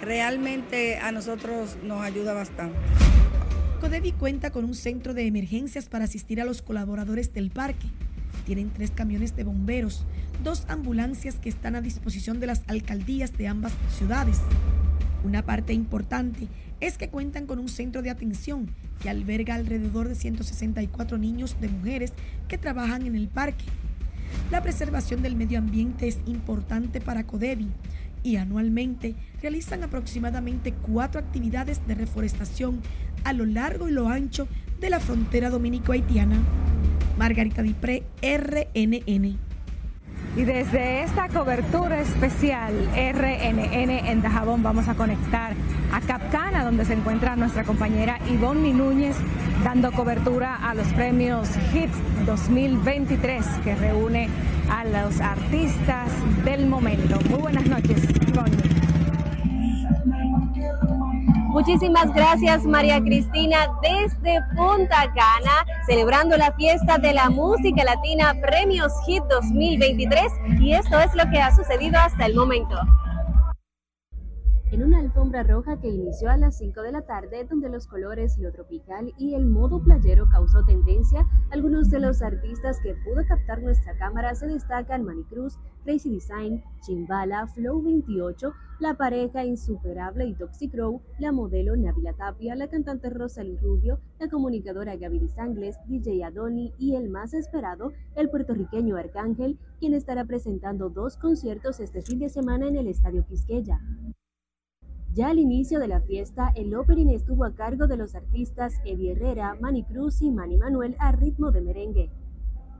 [0.00, 2.76] realmente a nosotros nos ayuda bastante.
[3.80, 7.88] Codevi cuenta con un centro de emergencias para asistir a los colaboradores del parque
[8.44, 10.04] tienen tres camiones de bomberos,
[10.42, 14.40] dos ambulancias que están a disposición de las alcaldías de ambas ciudades.
[15.24, 16.48] Una parte importante
[16.82, 18.68] es que cuentan con un centro de atención
[19.00, 22.12] que alberga alrededor de 164 niños de mujeres
[22.48, 23.64] que trabajan en el parque.
[24.50, 27.68] La preservación del medio ambiente es importante para Codevi
[28.24, 32.80] y anualmente realizan aproximadamente cuatro actividades de reforestación
[33.22, 34.48] a lo largo y lo ancho
[34.80, 36.36] de la frontera dominico-haitiana.
[37.16, 39.51] Margarita Dipré, RNN.
[40.34, 45.52] Y desde esta cobertura especial RNN en Dajabón vamos a conectar
[45.92, 49.16] a Capcana, donde se encuentra nuestra compañera Ivonne Núñez,
[49.62, 54.30] dando cobertura a los premios HITS 2023, que reúne
[54.70, 56.10] a los artistas
[56.46, 57.18] del momento.
[57.28, 58.71] Muy buenas noches, Ivonne.
[61.52, 68.90] Muchísimas gracias María Cristina desde Punta Cana, celebrando la fiesta de la música latina Premios
[69.04, 72.74] Hit 2023 y esto es lo que ha sucedido hasta el momento.
[74.70, 78.38] En una alfombra roja que inició a las 5 de la tarde, donde los colores,
[78.38, 83.60] lo tropical y el modo playero causó tendencia, algunos de los artistas que pudo captar
[83.60, 90.72] nuestra cámara se destacan Cruz, Crazy Design, Chimbala, Flow 28, la pareja insuperable y Toxic
[90.72, 96.72] Crow, la modelo Navila Tapia, la cantante Rosalie Rubio, la comunicadora Gaby Sangles, DJ Adoni
[96.78, 102.28] y el más esperado, el puertorriqueño Arcángel, quien estará presentando dos conciertos este fin de
[102.28, 103.80] semana en el Estadio Quisqueya.
[105.14, 109.12] Ya al inicio de la fiesta, el opening estuvo a cargo de los artistas Eddie
[109.12, 112.10] Herrera, Manny Cruz y Manny Manuel a ritmo de merengue.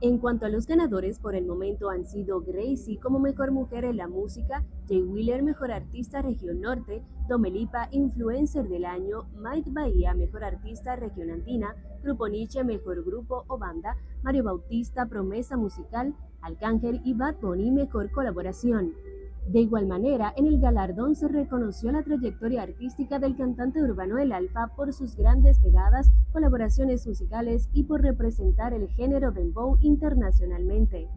[0.03, 3.95] En cuanto a los ganadores, por el momento han sido Gracie como Mejor Mujer en
[3.95, 10.43] la Música, Jay Wheeler Mejor Artista Región Norte, Domelipa Influencer del Año, Mike Bahía Mejor
[10.43, 11.73] Artista Región Andina,
[12.03, 18.11] Grupo Nietzsche Mejor Grupo o Banda, Mario Bautista Promesa Musical, Alcángel y Bad Bunny Mejor
[18.11, 18.91] Colaboración.
[19.47, 24.31] De igual manera, en el galardón se reconoció la trayectoria artística del cantante urbano El
[24.31, 31.09] Alfa por sus grandes pegadas, colaboraciones musicales y por representar el género dembow internacionalmente.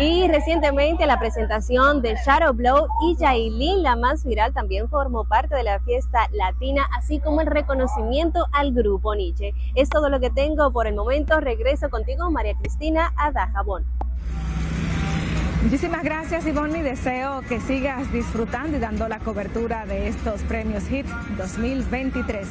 [0.00, 5.56] Y recientemente la presentación de Shadow Blow y Jailin, la más viral, también formó parte
[5.56, 9.52] de la fiesta latina, así como el reconocimiento al grupo Nietzsche.
[9.74, 11.40] Es todo lo que tengo por el momento.
[11.40, 13.86] Regreso contigo, María Cristina, a Dajabón.
[15.62, 20.88] Muchísimas gracias Ivonne y deseo que sigas disfrutando y dando la cobertura de estos premios
[20.88, 21.06] HIT
[21.36, 22.46] 2023.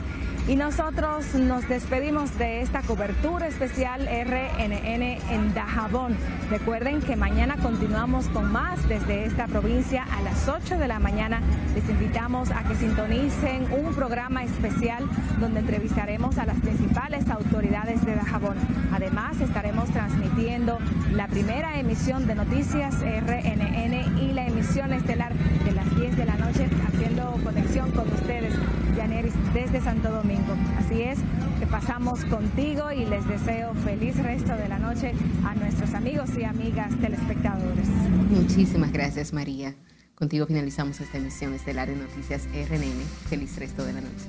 [0.48, 6.16] Y nosotros nos despedimos de esta cobertura especial RNN en Dajabón.
[6.50, 11.42] Recuerden que mañana continuamos con más desde esta provincia a las 8 de la mañana.
[11.76, 15.04] Les invitamos a que sintonicen un programa especial
[15.38, 18.56] donde entrevistaremos a las principales autoridades de Dajabón.
[18.94, 20.78] Además, estaremos transmitiendo
[21.12, 25.34] la primera emisión de noticias RNN y la emisión estelar
[25.66, 28.54] de las 10 de la noche haciendo conexión con ustedes,
[28.98, 30.56] Janeris, desde Santo Domingo.
[30.78, 31.20] Así es,
[31.60, 35.14] que pasamos contigo y les deseo feliz resto de la noche
[35.46, 37.88] a nuestros amigos y amigas telespectadores.
[38.30, 39.76] Muchísimas gracias, María.
[40.16, 43.02] Contigo finalizamos esta emisión estelar de Noticias RNN.
[43.30, 44.26] Feliz resto de la noche.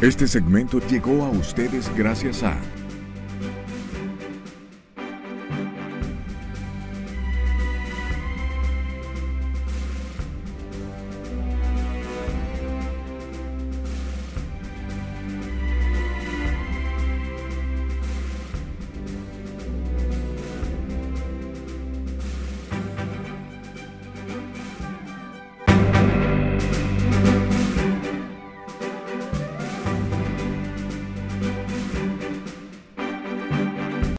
[0.00, 2.56] Este segmento llegó a ustedes gracias a